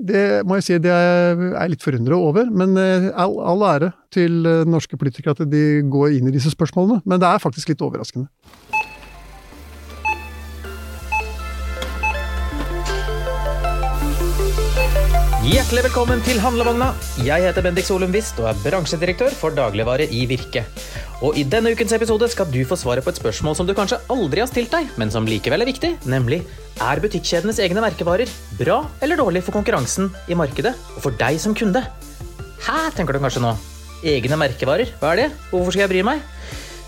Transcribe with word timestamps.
Det 0.00 0.24
må 0.48 0.56
jeg 0.58 0.64
si 0.66 0.78
det 0.80 0.92
er 0.94 1.40
jeg 1.52 1.74
litt 1.74 1.84
forundret 1.84 2.16
over, 2.16 2.48
men 2.48 2.72
eh, 2.80 3.10
all, 3.12 3.36
all 3.52 3.64
ære 3.68 3.92
til 4.14 4.46
eh, 4.48 4.64
norske 4.68 4.96
politikere 5.00 5.36
at 5.36 5.50
de 5.50 5.82
går 5.92 6.16
inn 6.16 6.30
i 6.30 6.34
disse 6.34 6.52
spørsmålene. 6.54 7.02
Men 7.04 7.20
det 7.20 7.28
er 7.28 7.42
faktisk 7.42 7.72
litt 7.72 7.84
overraskende. 7.84 8.30
Hjertelig 15.50 15.82
velkommen 15.88 16.20
til 16.22 16.36
Handlevogna. 16.38 16.92
Jeg 17.26 17.42
heter 17.42 17.64
Bendik 17.64 17.82
Solum 17.82 18.12
Wist 18.14 18.36
og 18.38 18.44
er 18.52 18.58
bransjedirektør 18.62 19.32
for 19.34 19.50
dagligvare 19.50 20.04
i 20.14 20.20
Virke. 20.30 20.60
Og 21.26 21.34
I 21.40 21.42
denne 21.42 21.72
ukens 21.74 21.90
episode 21.96 22.28
skal 22.30 22.46
du 22.52 22.60
få 22.68 22.78
svaret 22.78 23.02
på 23.02 23.10
et 23.10 23.18
spørsmål 23.18 23.56
som 23.58 23.66
du 23.66 23.72
kanskje 23.74 23.98
aldri 24.14 24.44
har 24.44 24.46
stilt 24.46 24.70
deg, 24.70 24.86
men 25.00 25.10
som 25.10 25.26
likevel 25.26 25.64
er 25.64 25.70
viktig, 25.72 25.90
nemlig 26.06 26.44
er 26.78 27.02
butikkjedenes 27.02 27.58
egne 27.66 27.82
merkevarer 27.82 28.30
bra 28.60 28.78
eller 29.02 29.18
dårlig 29.18 29.42
for 29.42 29.58
konkurransen 29.58 30.12
i 30.30 30.38
markedet 30.38 30.76
og 30.94 31.02
for 31.08 31.18
deg 31.18 31.42
som 31.42 31.56
kunde? 31.58 31.82
Hæ, 32.62 32.78
tenker 32.94 33.18
du 33.18 33.24
kanskje 33.26 33.42
nå. 33.42 33.56
Egne 34.06 34.38
merkevarer, 34.38 34.94
hva 35.02 35.16
er 35.16 35.24
det? 35.24 35.28
Hvorfor 35.50 35.74
skal 35.74 35.88
jeg 35.88 35.94
bry 35.96 36.06
meg? 36.12 36.22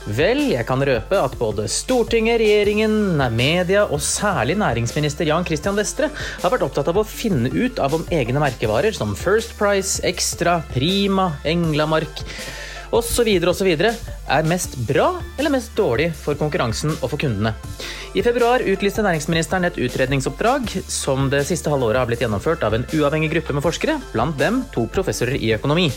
Vel, 0.03 0.49
jeg 0.51 0.67
kan 0.67 0.83
røpe 0.83 1.15
at 1.15 1.35
både 1.39 1.69
Stortinget, 1.71 2.41
regjeringen, 2.43 3.21
media 3.37 3.85
og 3.87 4.01
særlig 4.03 4.57
næringsminister 4.59 5.29
Jan 5.31 5.47
Christian 5.47 5.79
Vestre 5.79 6.09
har 6.43 6.51
vært 6.51 6.65
opptatt 6.67 6.91
av 6.91 6.99
å 6.99 7.07
finne 7.07 7.53
ut 7.55 7.79
av 7.79 7.95
om 7.95 8.03
egne 8.11 8.43
merkevarer 8.43 8.97
som 8.97 9.15
First 9.15 9.55
Price, 9.61 10.03
Extra, 10.03 10.59
Prima, 10.75 11.29
Englamark 11.47 12.25
osv. 12.93 13.29
osv. 13.49 13.71
er 13.73 14.49
mest 14.49 14.77
bra 14.89 15.09
eller 15.39 15.53
mest 15.53 15.73
dårlig 15.77 16.11
for 16.17 16.39
konkurransen 16.39 16.93
og 17.01 17.11
for 17.11 17.21
kundene. 17.21 17.55
I 18.13 18.21
februar 18.21 18.61
utlyste 18.69 19.01
næringsministeren 19.01 19.65
et 19.65 19.79
utredningsoppdrag 19.81 20.69
som 20.93 21.31
det 21.33 21.47
siste 21.49 21.73
halve 21.73 21.89
året 21.89 22.03
har 22.03 22.11
blitt 22.11 22.21
gjennomført 22.21 22.65
av 22.67 22.77
en 22.77 22.85
uavhengig 22.93 23.31
gruppe 23.33 23.57
med 23.57 23.65
forskere, 23.65 23.97
blant 24.13 24.37
dem 24.41 24.61
to 24.75 24.85
professorer 24.93 25.39
i 25.41 25.55
økonomi. 25.57 25.89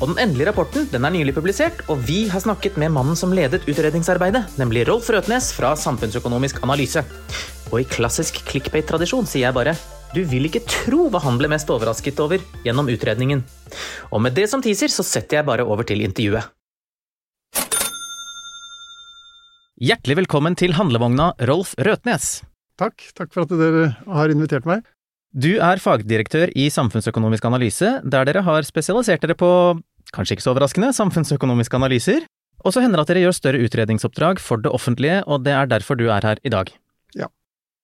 Og 0.00 0.10
Den 0.10 0.18
endelige 0.26 0.50
rapporten 0.50 0.88
den 0.90 1.06
er 1.06 1.14
nylig 1.14 1.36
publisert, 1.36 1.84
og 1.86 2.02
vi 2.08 2.24
har 2.28 2.42
snakket 2.42 2.76
med 2.76 2.92
mannen 2.92 3.16
som 3.16 3.32
ledet 3.32 3.64
utredningsarbeidet, 3.70 4.58
nemlig 4.58 4.88
Rolf 4.90 5.08
Røtnes 5.14 5.52
fra 5.54 5.76
Samfunnsøkonomisk 5.78 6.58
analyse. 6.66 7.06
Og 7.70 7.80
i 7.80 7.88
klassisk 7.90 8.42
clickbait-tradisjon 8.50 9.30
sier 9.30 9.48
jeg 9.48 9.56
bare 9.56 9.76
du 10.14 10.22
vil 10.28 10.48
ikke 10.48 10.64
tro 10.68 11.06
hva 11.10 11.20
han 11.24 11.38
ble 11.40 11.50
mest 11.50 11.70
overrasket 11.72 12.20
over 12.22 12.42
gjennom 12.66 12.88
utredningen. 12.92 13.42
Og 14.12 14.22
med 14.22 14.36
det 14.36 14.46
som 14.50 14.62
teaser, 14.64 14.92
så 14.92 15.04
setter 15.06 15.40
jeg 15.40 15.48
bare 15.48 15.66
over 15.66 15.86
til 15.86 16.04
intervjuet. 16.04 16.52
Hjertelig 19.76 20.22
velkommen 20.22 20.54
til 20.56 20.72
handlevogna, 20.72 21.34
Rolf 21.48 21.74
Røtnes. 21.76 22.38
Takk. 22.80 23.10
Takk 23.16 23.32
for 23.34 23.44
at 23.44 23.52
dere 23.52 23.90
har 24.08 24.32
invitert 24.32 24.68
meg. 24.68 24.86
Du 25.36 25.58
er 25.60 25.82
fagdirektør 25.82 26.48
i 26.56 26.70
Samfunnsøkonomisk 26.72 27.44
analyse, 27.44 27.98
der 28.00 28.24
dere 28.24 28.40
har 28.46 28.64
spesialisert 28.64 29.20
dere 29.20 29.36
på, 29.36 29.50
kanskje 30.16 30.38
ikke 30.38 30.46
så 30.46 30.54
overraskende, 30.54 30.94
samfunnsøkonomiske 30.96 31.76
analyser. 31.76 32.24
Og 32.64 32.72
så 32.72 32.80
hender 32.80 33.02
det 33.02 33.04
at 33.04 33.12
dere 33.12 33.26
gjør 33.26 33.36
større 33.36 33.60
utredningsoppdrag 33.66 34.40
for 34.40 34.64
det 34.64 34.72
offentlige, 34.72 35.20
og 35.28 35.44
det 35.44 35.52
er 35.52 35.68
derfor 35.68 36.00
du 36.00 36.08
er 36.08 36.24
her 36.24 36.40
i 36.40 36.52
dag. 36.52 36.72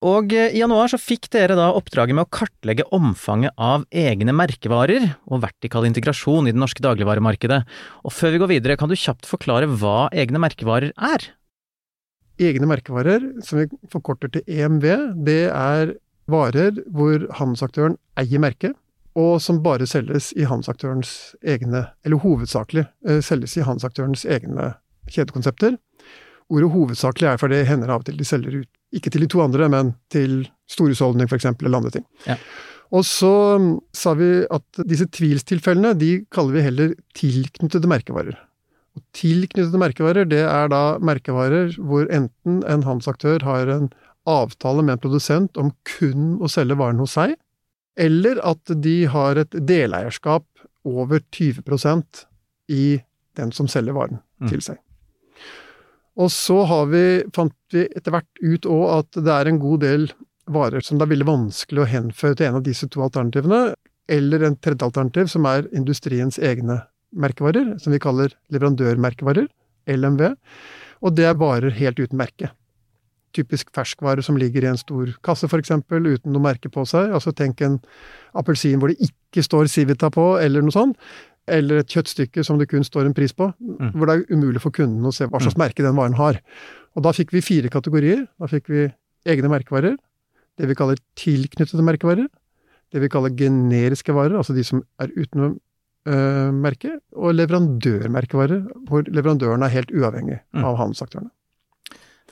Og 0.03 0.33
eh, 0.35 0.51
i 0.51 0.59
januar 0.59 0.91
så 0.91 0.99
fikk 0.99 1.29
dere 1.31 1.55
da 1.57 1.69
oppdraget 1.77 2.17
med 2.17 2.25
å 2.25 2.33
kartlegge 2.33 2.85
omfanget 2.95 3.55
av 3.55 3.85
egne 3.87 4.35
merkevarer 4.35 5.05
og 5.31 5.43
vertikal 5.45 5.87
integrasjon 5.87 6.49
i 6.49 6.53
det 6.55 6.59
norske 6.59 6.83
dagligvaremarkedet. 6.83 7.61
Og 8.03 8.11
før 8.11 8.35
vi 8.35 8.43
går 8.43 8.51
videre, 8.51 8.77
kan 8.79 8.91
du 8.91 8.97
kjapt 8.99 9.29
forklare 9.29 9.69
hva 9.71 10.09
egne 10.11 10.41
merkevarer 10.43 10.91
er? 10.97 11.29
Egne 12.41 12.67
merkevarer, 12.67 13.29
som 13.45 13.61
vi 13.61 13.69
forkorter 13.93 14.31
til 14.33 14.43
EMV, 14.49 14.87
det 15.23 15.43
er 15.53 15.95
varer 16.31 16.79
hvor 16.91 17.27
handelsaktøren 17.39 17.95
eier 18.19 18.41
merket, 18.43 18.75
og 19.19 19.37
som 19.45 19.61
bare 19.63 19.85
selges 19.87 20.31
i 20.33 20.47
handelsaktørens 20.49 21.35
egne, 21.45 21.85
eller 22.03 22.23
hovedsakelig 22.23 22.87
eh, 23.07 23.21
selges 23.23 23.55
i 23.55 23.63
handelsaktørens 23.63 24.25
egne 24.25 24.73
kjedekonsepter. 25.07 25.77
Ordet 26.51 26.71
hovedsakelig 26.73 27.29
er 27.29 27.39
fordi 27.39 27.61
det 27.61 27.69
hender 27.69 27.93
av 27.93 28.01
og 28.01 28.09
til 28.09 28.17
de 28.19 28.27
selger 28.27 28.63
ut, 28.63 28.71
ikke 28.93 29.11
til 29.13 29.25
de 29.25 29.29
to 29.31 29.41
andre, 29.43 29.69
men 29.71 29.93
til 30.13 30.43
storhusholdning 30.69 31.29
f.eks., 31.29 31.49
eller 31.51 31.79
andre 31.79 31.93
ting. 31.97 32.05
Ja. 32.27 32.37
Og 32.93 33.05
så 33.09 33.33
mm, 33.57 33.69
sa 33.95 34.13
vi 34.19 34.29
at 34.53 34.81
disse 34.89 35.07
tvilstilfellene, 35.09 35.95
de 35.97 36.11
kaller 36.33 36.57
vi 36.59 36.65
heller 36.67 36.91
tilknyttede 37.17 37.89
merkevarer. 37.89 38.37
Og 38.93 39.01
tilknyttede 39.17 39.81
merkevarer, 39.81 40.27
det 40.29 40.43
er 40.45 40.69
da 40.69 40.83
merkevarer 41.01 41.73
hvor 41.81 42.05
enten 42.13 42.61
en 42.69 42.85
handelsaktør 42.85 43.41
har 43.47 43.71
en 43.73 43.87
avtale 44.29 44.83
med 44.85 44.97
en 44.99 45.01
produsent 45.03 45.57
om 45.59 45.71
kun 45.89 46.37
å 46.37 46.49
selge 46.51 46.77
varen 46.79 47.01
hos 47.01 47.17
seg, 47.17 47.33
eller 47.99 48.37
at 48.45 48.71
de 48.81 49.03
har 49.09 49.41
et 49.41 49.57
deleierskap 49.69 50.45
over 50.85 51.21
20% 51.33 52.23
i 52.73 52.85
den 53.37 53.51
som 53.55 53.67
selger 53.69 53.97
varen 53.97 54.21
Mm. 54.43 54.49
til 54.51 54.61
seg. 54.61 54.79
Og 56.19 56.29
så 56.31 56.59
vi, 56.91 57.05
fant 57.33 57.55
vi 57.73 57.87
etter 57.89 58.13
hvert 58.13 58.41
ut 58.43 58.67
òg 58.69 58.85
at 58.99 59.19
det 59.25 59.33
er 59.33 59.49
en 59.49 59.61
god 59.61 59.83
del 59.85 60.07
varer 60.53 60.83
som 60.83 60.99
det 60.99 61.07
er 61.07 61.13
veldig 61.15 61.29
vanskelig 61.29 61.83
å 61.83 61.89
henføre 61.89 62.37
til 62.37 62.49
en 62.49 62.59
av 62.59 62.65
disse 62.65 62.89
to 62.91 63.01
alternativene, 63.05 63.73
eller 64.11 64.43
en 64.43 64.57
tredje 64.59 64.85
alternativ 64.85 65.29
som 65.31 65.47
er 65.49 65.69
industriens 65.71 66.37
egne 66.37 66.81
merkevarer, 67.15 67.77
som 67.79 67.95
vi 67.95 68.01
kaller 68.03 68.35
leverandørmerkevarer, 68.53 69.47
LMV, 69.89 70.27
og 71.03 71.15
det 71.15 71.29
er 71.29 71.39
varer 71.39 71.73
helt 71.79 72.01
uten 72.03 72.19
merke 72.19 72.51
typisk 73.33 73.71
ferskvare 73.75 74.23
som 74.25 74.37
ligger 74.37 74.65
i 74.65 74.71
en 74.71 74.79
stor 74.79 75.11
kasse, 75.25 75.49
f.eks., 75.49 75.73
uten 75.89 76.33
noe 76.33 76.43
merke 76.43 76.71
på 76.73 76.85
seg. 76.89 77.13
Altså 77.13 77.33
tenk 77.35 77.61
en 77.65 77.79
appelsin 78.37 78.79
hvor 78.81 78.93
det 78.93 79.09
ikke 79.09 79.45
står 79.45 79.71
Civita 79.71 80.11
på, 80.13 80.33
eller 80.41 80.65
noe 80.65 80.75
sånt. 80.75 80.97
Eller 81.47 81.81
et 81.81 81.87
kjøttstykke 81.91 82.43
som 82.47 82.57
det 82.57 82.69
kun 82.71 82.83
står 82.87 83.05
en 83.09 83.13
pris 83.13 83.33
på, 83.35 83.49
Mm. 83.59 83.91
hvor 83.93 84.07
det 84.07 84.15
er 84.15 84.35
umulig 84.35 84.61
for 84.61 84.71
kunden 84.71 85.03
å 85.03 85.11
se 85.13 85.25
hva 85.27 85.39
slags 85.41 85.57
merke 85.57 85.83
den 85.83 85.95
varen 85.95 86.13
har. 86.15 86.39
Og 86.95 87.03
da 87.03 87.11
fikk 87.11 87.31
vi 87.31 87.41
fire 87.41 87.69
kategorier. 87.69 88.27
Da 88.39 88.47
fikk 88.47 88.67
vi 88.69 88.93
egne 89.25 89.49
merkevarer, 89.51 89.97
det 90.57 90.67
vi 90.67 90.75
kaller 90.75 90.95
tilknyttede 91.15 91.83
merkevarer, 91.83 92.27
det 92.93 93.01
vi 93.01 93.09
kaller 93.09 93.29
generiske 93.35 94.13
varer, 94.13 94.37
altså 94.37 94.53
de 94.55 94.63
som 94.63 94.83
er 94.99 95.07
uten 95.17 95.59
øh, 96.05 96.51
merke, 96.53 96.99
og 97.15 97.33
leverandørmerkevarer, 97.33 98.63
hvor 98.87 99.03
leverandøren 99.07 99.63
er 99.63 99.69
helt 99.73 99.91
uavhengig 99.91 100.39
Mm. 100.53 100.63
av 100.63 100.77
handelsaktørene. 100.77 101.31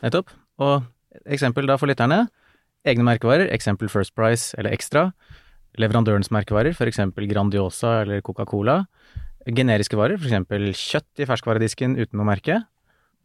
Nettopp. 0.03 0.29
Og 0.59 0.83
eksempel 1.25 1.67
da 1.67 1.77
for 1.77 1.87
lytterne. 1.87 2.27
Egne 2.85 3.03
merkevarer, 3.03 3.49
eksempel 3.51 3.89
First 3.89 4.15
Price 4.15 4.55
eller 4.57 4.71
Extra. 4.71 5.11
Leverandørens 5.79 6.31
merkevarer, 6.33 6.75
for 6.75 6.89
eksempel 6.89 7.27
Grandiosa 7.29 8.01
eller 8.03 8.21
Coca-Cola. 8.25 8.81
Generiske 9.47 9.97
varer, 9.97 10.19
for 10.19 10.27
eksempel 10.29 10.67
kjøtt 10.75 11.21
i 11.23 11.25
ferskvaredisken 11.29 11.95
uten 11.97 12.19
noe 12.19 12.27
merke. 12.27 12.59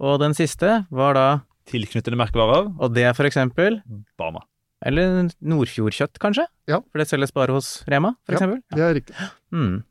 Og 0.01 0.21
den 0.23 0.37
siste 0.37 0.84
var 0.95 1.17
da, 1.17 1.27
tilknyttede 1.67 2.17
merkevarer. 2.17 2.71
og 2.79 2.95
det 2.95 3.05
er 3.09 3.12
for 3.17 3.27
eksempel, 3.27 3.81
Bama. 4.17 4.41
eller 4.84 5.29
Nordfjordkjøtt 5.43 6.21
kanskje? 6.23 6.47
Ja. 6.69 6.81
For 6.93 6.99
det 7.03 7.09
selges 7.09 7.33
bare 7.33 7.53
hos 7.53 7.83
Rema, 7.89 8.15
for 8.25 8.39
Ja. 8.39 8.57
Det 8.77 8.83
er 8.84 8.95
riktig. 8.95 9.17
Mm. 9.51 9.83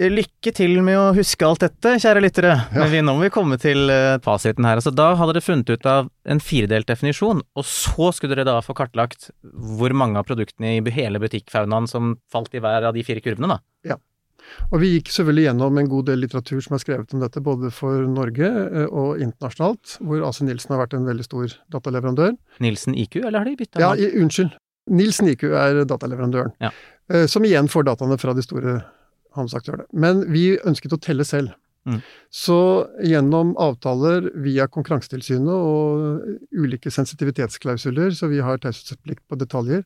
Lykke 0.00 0.54
til 0.56 0.78
med 0.80 0.96
å 0.96 1.08
huske 1.12 1.44
alt 1.44 1.60
dette, 1.66 1.90
kjære 2.00 2.22
lyttere. 2.24 2.52
Ja. 2.72 2.78
Men 2.80 2.88
vi, 2.94 3.00
nå 3.04 3.12
må 3.18 3.26
vi 3.26 3.32
komme 3.34 3.58
til 3.60 3.90
eh, 3.92 4.14
fasiten 4.24 4.64
her. 4.64 4.78
Altså, 4.80 4.92
da 4.96 5.10
hadde 5.20 5.34
dere 5.36 5.44
funnet 5.44 5.68
ut 5.68 5.84
av 5.90 6.08
en 6.32 6.40
firedelt 6.40 6.88
definisjon, 6.88 7.42
og 7.44 7.66
så 7.68 8.08
skulle 8.16 8.32
dere 8.38 8.46
da 8.48 8.54
få 8.64 8.72
kartlagt 8.78 9.28
hvor 9.42 9.92
mange 9.92 10.16
av 10.16 10.24
produktene 10.30 10.78
i 10.78 10.94
hele 10.96 11.20
butikkfaunaen 11.20 11.90
som 11.90 12.14
falt 12.32 12.56
i 12.56 12.62
hver 12.64 12.88
av 12.88 12.96
de 12.96 13.04
fire 13.04 13.20
kurvene, 13.24 13.52
da. 13.58 13.98
Og 14.74 14.80
vi 14.82 14.88
gikk 14.96 15.12
selvfølgelig 15.14 15.44
gjennom 15.46 15.76
en 15.78 15.88
god 15.92 16.08
del 16.08 16.18
litteratur 16.24 16.64
som 16.64 16.74
er 16.74 16.80
skrevet 16.82 17.12
om 17.14 17.20
dette, 17.22 17.40
både 17.44 17.68
for 17.74 18.08
Norge 18.10 18.48
eh, 18.48 18.88
og 18.88 19.20
internasjonalt, 19.22 19.98
hvor 20.02 20.24
AC 20.26 20.40
Nilsen 20.46 20.74
har 20.74 20.80
vært 20.82 20.96
en 20.98 21.06
veldig 21.06 21.26
stor 21.28 21.54
dataleverandør. 21.72 22.34
Nilsen 22.64 22.96
IQ, 22.98 23.20
eller 23.26 23.38
har 23.44 23.48
de 23.48 23.54
bytta 23.60 23.84
Ja, 23.84 23.92
i, 23.94 24.08
unnskyld. 24.24 24.56
Nilsen 24.90 25.30
IQ 25.30 25.46
er 25.52 25.84
dataleverandøren, 25.86 26.56
Ja. 26.64 26.72
eh, 27.12 27.28
som 27.30 27.44
igjen 27.46 27.68
får 27.70 27.86
dataene 27.92 28.18
fra 28.18 28.34
de 28.34 28.42
store 28.42 28.80
handelsaktørene. 29.36 29.88
Men 29.92 30.26
vi 30.32 30.52
ønsket 30.58 30.94
å 30.96 31.00
telle 31.02 31.26
selv. 31.28 31.54
Mm. 31.82 31.98
Så 32.30 32.86
gjennom 33.02 33.56
avtaler 33.60 34.28
via 34.44 34.68
Konkurransetilsynet 34.70 35.50
og 35.50 36.52
ulike 36.54 36.92
sensitivitetsklausuler, 36.94 38.12
så 38.14 38.30
vi 38.30 38.42
har 38.44 38.60
taushetsplikt 38.62 39.24
på 39.26 39.38
detaljer, 39.40 39.82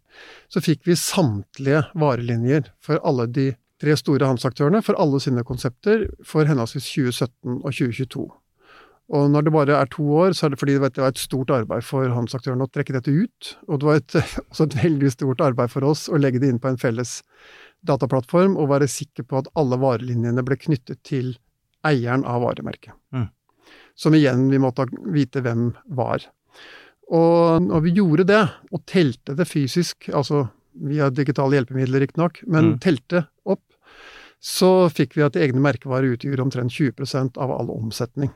så 0.53 0.61
fikk 0.65 0.85
vi 0.89 0.99
samtlige 1.01 1.87
varelinjer 1.97 2.69
for 2.85 3.01
alle 3.01 3.31
de 3.33 3.53
tre 3.81 3.97
store 3.97 4.29
handelsaktørene 4.29 4.83
for 4.85 4.97
alle 5.01 5.21
sine 5.21 5.45
konsepter 5.45 6.07
for 6.25 6.49
henholdsvis 6.49 6.89
2017 6.95 7.57
og 7.57 7.71
2022. 7.71 8.27
Og 9.17 9.29
når 9.31 9.47
det 9.47 9.53
bare 9.55 9.77
er 9.79 9.91
to 9.91 10.03
år, 10.19 10.33
så 10.35 10.47
er 10.47 10.53
det 10.53 10.59
fordi 10.59 10.75
det 10.81 10.99
var 10.99 11.13
et 11.13 11.21
stort 11.21 11.53
arbeid 11.55 11.85
for 11.87 12.11
handelsaktørene 12.11 12.67
å 12.67 12.73
trekke 12.73 12.97
dette 12.97 13.13
ut. 13.15 13.53
Og 13.69 13.79
det 13.79 13.87
var 13.87 14.01
et, 14.01 14.17
også 14.51 14.67
et 14.67 14.79
veldig 14.83 15.13
stort 15.15 15.45
arbeid 15.47 15.71
for 15.71 15.87
oss 15.87 16.09
å 16.11 16.19
legge 16.19 16.43
det 16.43 16.51
inn 16.51 16.59
på 16.63 16.73
en 16.73 16.81
felles 16.81 17.21
dataplattform 17.89 18.57
og 18.61 18.71
være 18.75 18.89
sikker 18.91 19.27
på 19.29 19.41
at 19.41 19.51
alle 19.59 19.79
varelinjene 19.83 20.45
ble 20.47 20.59
knyttet 20.61 21.03
til 21.07 21.35
eieren 21.87 22.25
av 22.27 22.43
varemerket. 22.43 22.95
Mm. 23.15 23.29
Som 23.97 24.17
igjen 24.19 24.49
vi 24.51 24.61
måtte 24.61 24.89
vite 25.13 25.43
hvem 25.45 25.71
var. 25.97 26.27
Og 27.15 27.63
når 27.63 27.85
vi 27.85 27.95
gjorde 27.97 28.27
det, 28.29 28.43
og 28.75 28.83
telte 28.91 29.37
det 29.39 29.47
fysisk, 29.49 30.09
altså 30.11 30.49
via 30.77 31.09
digitale 31.11 31.57
hjelpemidler 31.57 32.03
riktignok, 32.03 32.43
men 32.47 32.75
Mm. 32.75 32.79
telte 32.81 33.27
opp, 33.47 33.63
så 34.43 34.91
fikk 34.93 35.17
vi 35.17 35.23
at 35.23 35.37
egne 35.37 35.63
merkevarer 35.63 36.17
utgjorde 36.17 36.43
omtrent 36.43 36.73
20% 36.73 37.39
av 37.39 37.51
all 37.51 37.71
omsetning. 37.71 38.31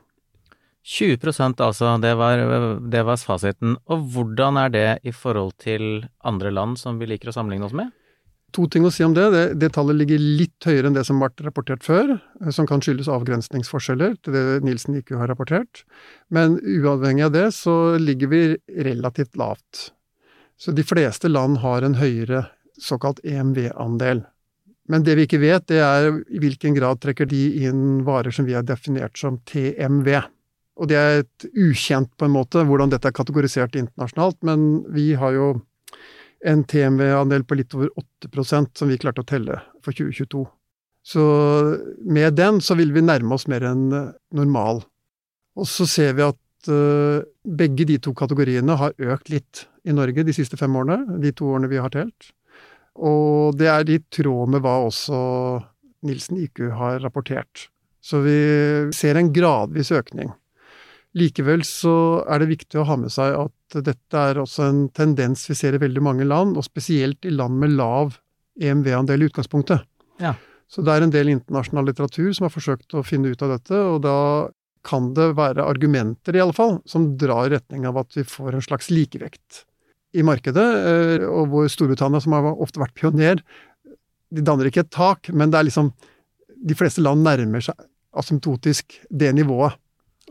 20% 0.83 1.61
altså, 1.61 2.01
det 2.01 2.15
var, 2.17 2.39
det 2.89 3.03
var 3.05 3.17
fasiten. 3.21 3.77
Og 3.85 4.07
hvordan 4.13 4.57
er 4.57 4.69
det 4.69 4.99
i 5.05 5.11
forhold 5.13 5.53
til 5.61 6.07
andre 6.25 6.49
land 6.51 6.79
som 6.81 6.97
vi 6.97 7.05
liker 7.05 7.29
å 7.29 7.35
sammenligne 7.35 7.67
oss 7.67 7.75
med? 7.77 7.91
To 8.51 8.65
ting 8.67 8.83
å 8.83 8.91
si 8.91 9.05
om 9.05 9.13
det. 9.15 9.29
Det, 9.31 9.43
det 9.61 9.69
tallet 9.75 9.95
ligger 9.99 10.19
litt 10.19 10.67
høyere 10.67 10.89
enn 10.89 10.97
det 10.97 11.05
som 11.07 11.21
ble 11.21 11.29
rapportert 11.45 11.85
før, 11.85 12.17
eh, 12.41 12.51
som 12.51 12.67
kan 12.69 12.83
skyldes 12.83 13.09
avgrensningsforskjeller 13.11 14.17
til 14.19 14.35
det 14.35 14.43
Nielsen 14.65 14.97
IQ 14.99 15.15
har 15.19 15.31
rapportert. 15.31 15.85
Men 16.33 16.57
uavhengig 16.59 17.29
av 17.29 17.35
det, 17.35 17.47
så 17.55 17.95
ligger 18.01 18.31
vi 18.33 18.43
relativt 18.87 19.39
lavt. 19.39 19.91
Så 20.59 20.75
de 20.75 20.85
fleste 20.85 21.31
land 21.31 21.61
har 21.63 21.85
en 21.85 21.97
høyere 21.97 22.45
såkalt 22.81 23.23
EMV-andel. 23.25 24.25
Men 24.91 25.05
det 25.07 25.15
vi 25.17 25.25
ikke 25.27 25.41
vet, 25.41 25.69
det 25.71 25.79
er 25.81 26.09
i 26.11 26.41
hvilken 26.41 26.75
grad 26.75 26.99
trekker 27.01 27.29
de 27.29 27.41
inn 27.63 28.01
varer 28.05 28.33
som 28.35 28.45
vi 28.47 28.57
har 28.57 28.65
definert 28.67 29.17
som 29.17 29.39
TMV. 29.47 30.09
Og 30.81 30.89
det 30.89 30.97
er 30.97 31.21
et 31.21 31.45
ukjent, 31.53 32.11
på 32.17 32.27
en 32.27 32.33
måte, 32.33 32.63
hvordan 32.67 32.91
dette 32.91 33.07
er 33.07 33.15
kategorisert 33.15 33.77
internasjonalt, 33.79 34.39
men 34.47 34.81
vi 34.91 35.11
har 35.19 35.35
jo 35.37 35.51
en 36.45 36.63
TMV-andel 36.65 37.45
på 37.45 37.57
litt 37.59 37.75
over 37.77 37.91
8% 38.25 38.77
som 38.77 38.89
vi 38.89 38.99
klarte 39.01 39.23
å 39.23 39.27
telle 39.27 39.59
for 39.85 39.93
2022. 39.93 40.45
Så 41.01 41.23
med 42.05 42.37
den 42.37 42.61
så 42.61 42.77
vil 42.77 42.93
vi 42.93 43.03
nærme 43.05 43.37
oss 43.37 43.47
mer 43.49 43.65
enn 43.71 43.87
eh, 43.93 44.13
normal. 44.37 44.83
Og 45.57 45.67
så 45.69 45.87
ser 45.89 46.13
vi 46.17 46.23
at 46.23 46.69
uh, 46.71 47.25
begge 47.43 47.83
de 47.89 47.97
to 47.99 48.13
kategoriene 48.15 48.77
har 48.79 48.93
økt 49.11 49.31
litt 49.33 49.65
i 49.83 49.91
Norge 49.91 50.23
de 50.23 50.35
siste 50.35 50.55
fem 50.55 50.75
årene, 50.77 51.17
de 51.19 51.33
to 51.35 51.49
årene 51.51 51.67
vi 51.71 51.81
har 51.81 51.91
telt. 51.91 52.29
Og 52.95 53.57
det 53.59 53.67
er 53.71 53.89
i 53.89 53.99
tråd 54.13 54.53
med 54.53 54.63
hva 54.63 54.77
også 54.85 55.19
Nilsen 56.07 56.39
IQ 56.41 56.63
har 56.77 57.01
rapportert. 57.03 57.67
Så 58.01 58.21
vi 58.23 58.37
ser 58.95 59.19
en 59.19 59.33
gradvis 59.33 59.91
økning. 59.93 60.31
Likevel 61.17 61.65
så 61.67 61.93
er 62.23 62.39
det 62.39 62.51
viktig 62.53 62.79
å 62.79 62.85
ha 62.87 62.95
med 62.99 63.11
seg 63.11 63.35
at 63.35 63.83
dette 63.83 64.21
er 64.31 64.39
også 64.39 64.67
en 64.69 64.85
tendens 64.95 65.43
vi 65.49 65.57
ser 65.59 65.75
i 65.75 65.81
veldig 65.81 66.03
mange 66.03 66.27
land, 66.27 66.55
og 66.55 66.67
spesielt 66.67 67.27
i 67.27 67.33
land 67.33 67.59
med 67.59 67.75
lav 67.75 68.15
EMV-andel 68.61 69.23
i 69.23 69.27
utgangspunktet. 69.31 69.83
Ja. 70.23 70.35
Så 70.71 70.83
det 70.87 70.93
er 70.93 71.03
en 71.03 71.11
del 71.11 71.33
internasjonal 71.33 71.89
litteratur 71.89 72.31
som 72.35 72.47
har 72.47 72.53
forsøkt 72.53 72.95
å 72.95 73.03
finne 73.03 73.33
ut 73.33 73.43
av 73.43 73.57
dette, 73.57 73.75
og 73.75 74.03
da 74.05 74.17
kan 74.87 75.11
det 75.17 75.33
være 75.37 75.65
argumenter, 75.67 76.35
i 76.35 76.41
alle 76.41 76.55
fall, 76.55 76.79
som 76.89 77.11
drar 77.19 77.49
i 77.49 77.57
retning 77.57 77.83
av 77.89 77.99
at 78.01 78.15
vi 78.17 78.23
får 78.25 78.55
en 78.55 78.65
slags 78.65 78.89
likevekt 78.93 79.65
i 80.17 80.23
markedet, 80.27 80.69
eh, 80.91 81.25
og 81.27 81.51
hvor 81.51 81.67
Storbritannia, 81.71 82.21
som 82.23 82.35
har 82.35 82.47
ofte 82.51 82.81
vært 82.81 82.95
pioner, 82.97 83.43
de 84.31 84.43
danner 84.47 84.69
ikke 84.69 84.85
et 84.85 84.93
tak, 84.95 85.29
men 85.35 85.51
det 85.51 85.59
er 85.59 85.69
liksom 85.69 85.93
De 86.61 86.75
fleste 86.77 87.01
land 87.01 87.23
nærmer 87.25 87.63
seg 87.65 87.73
asymptotisk 88.13 88.99
det 89.09 89.31
nivået, 89.33 89.73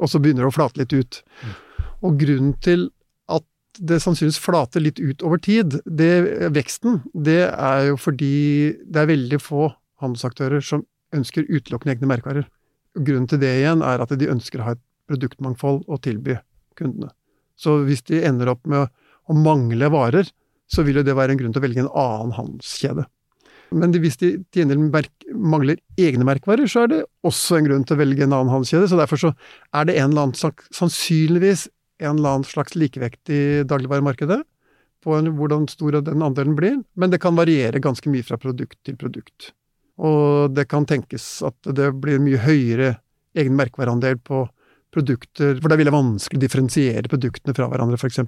og 0.00 0.10
så 0.10 0.20
begynner 0.22 0.46
det 0.46 0.50
å 0.50 0.56
flate 0.56 0.80
litt 0.80 0.94
ut. 0.96 1.20
Og 2.06 2.16
grunnen 2.20 2.54
til 2.64 2.88
at 3.30 3.44
det 3.78 4.00
sannsynligvis 4.02 4.40
flater 4.42 4.82
litt 4.82 5.00
ut 5.00 5.22
over 5.26 5.40
tid, 5.42 5.78
det, 5.84 6.12
veksten, 6.56 7.02
det 7.14 7.42
er 7.50 7.90
jo 7.90 7.98
fordi 8.00 8.32
det 8.84 9.04
er 9.04 9.12
veldig 9.12 9.40
få 9.42 9.68
handelsaktører 10.00 10.64
som 10.64 10.86
ønsker 11.16 11.48
utelukkende 11.50 11.96
egne 11.96 12.10
merkevarer. 12.10 12.48
Grunnen 12.96 13.28
til 13.30 13.42
det 13.42 13.52
igjen 13.60 13.84
er 13.86 14.02
at 14.02 14.14
de 14.18 14.30
ønsker 14.32 14.62
å 14.62 14.70
ha 14.70 14.76
et 14.76 14.84
produktmangfold 15.10 15.84
å 15.90 15.98
tilby 16.02 16.38
kundene. 16.78 17.12
Så 17.60 17.82
hvis 17.84 18.02
de 18.08 18.22
ender 18.24 18.50
opp 18.54 18.64
med 18.70 18.88
å 19.28 19.36
mangle 19.36 19.90
varer, 19.92 20.28
så 20.70 20.84
vil 20.86 21.00
jo 21.00 21.06
det 21.06 21.16
være 21.18 21.34
en 21.34 21.40
grunn 21.40 21.54
til 21.54 21.60
å 21.60 21.66
velge 21.66 21.82
en 21.84 21.94
annen 21.98 22.36
handelskjede. 22.36 23.04
Men 23.70 23.94
hvis 24.02 24.18
de 24.18 24.32
til 24.50 24.64
gjengjeld 24.64 25.10
mangler 25.36 25.78
egne 26.00 26.26
merkvarer, 26.26 26.66
så 26.70 26.84
er 26.84 26.92
det 26.92 27.02
også 27.26 27.58
en 27.58 27.68
grunn 27.68 27.84
til 27.86 27.96
å 27.96 28.00
velge 28.00 28.24
en 28.26 28.34
annen 28.34 28.50
handelskjede. 28.52 28.88
Så 28.90 28.98
derfor 28.98 29.20
så 29.20 29.32
er 29.76 29.86
det 29.86 29.98
en 29.98 30.10
eller 30.10 30.26
annen 30.26 30.38
slags, 30.38 30.66
sannsynligvis 30.74 31.68
en 32.00 32.16
eller 32.16 32.36
annen 32.36 32.48
slags 32.48 32.74
likevekt 32.78 33.30
i 33.30 33.42
dagligvaremarkedet 33.68 34.40
på 35.04 35.16
en, 35.16 35.30
hvordan 35.36 35.68
stor 35.70 36.00
den 36.04 36.24
andelen 36.24 36.56
blir, 36.58 36.80
men 36.94 37.12
det 37.12 37.20
kan 37.22 37.38
variere 37.38 37.80
ganske 37.82 38.10
mye 38.12 38.26
fra 38.26 38.36
produkt 38.40 38.76
til 38.84 38.98
produkt. 39.00 39.52
Og 40.00 40.52
det 40.56 40.66
kan 40.68 40.86
tenkes 40.88 41.40
at 41.46 41.72
det 41.76 41.90
blir 42.00 42.20
mye 42.22 42.40
høyere 42.40 42.94
egen 43.38 43.56
merkevareandel 43.56 44.18
på 44.24 44.44
produkter, 44.92 45.56
for 45.60 45.70
det 45.70 45.78
vil 45.78 45.88
det 45.88 45.94
vanskelig 45.94 46.40
å 46.40 46.44
differensiere 46.44 47.10
produktene 47.10 47.54
fra 47.56 47.68
hverandre, 47.70 48.00
f.eks. 48.00 48.20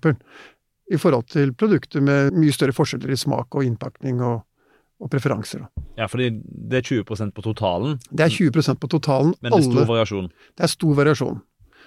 I 0.92 1.00
forhold 1.00 1.28
til 1.32 1.54
produkter 1.58 2.04
med 2.04 2.36
mye 2.36 2.54
større 2.54 2.76
forskjeller 2.76 3.12
i 3.12 3.18
smak 3.18 3.56
og 3.56 3.66
innpakning 3.66 4.20
og, 4.22 4.42
og 5.02 5.10
preferanser. 5.10 5.66
Ja, 5.98 6.06
fordi 6.06 6.28
det 6.70 6.78
er 6.78 6.86
20% 7.02 7.32
på 7.34 7.42
totalen, 7.42 7.98
Det 8.14 8.20
er 8.24 8.30
20% 8.30 8.78
på 8.80 8.88
totalen. 8.88 9.34
men 9.42 9.50
det 9.50 9.58
er 9.58 9.62
Alle- 9.62 9.72
stor 9.82 9.88
variasjon. 9.90 10.28
det 10.56 10.62
er 10.64 10.72
stor 10.72 10.94
variasjon. 10.94 11.40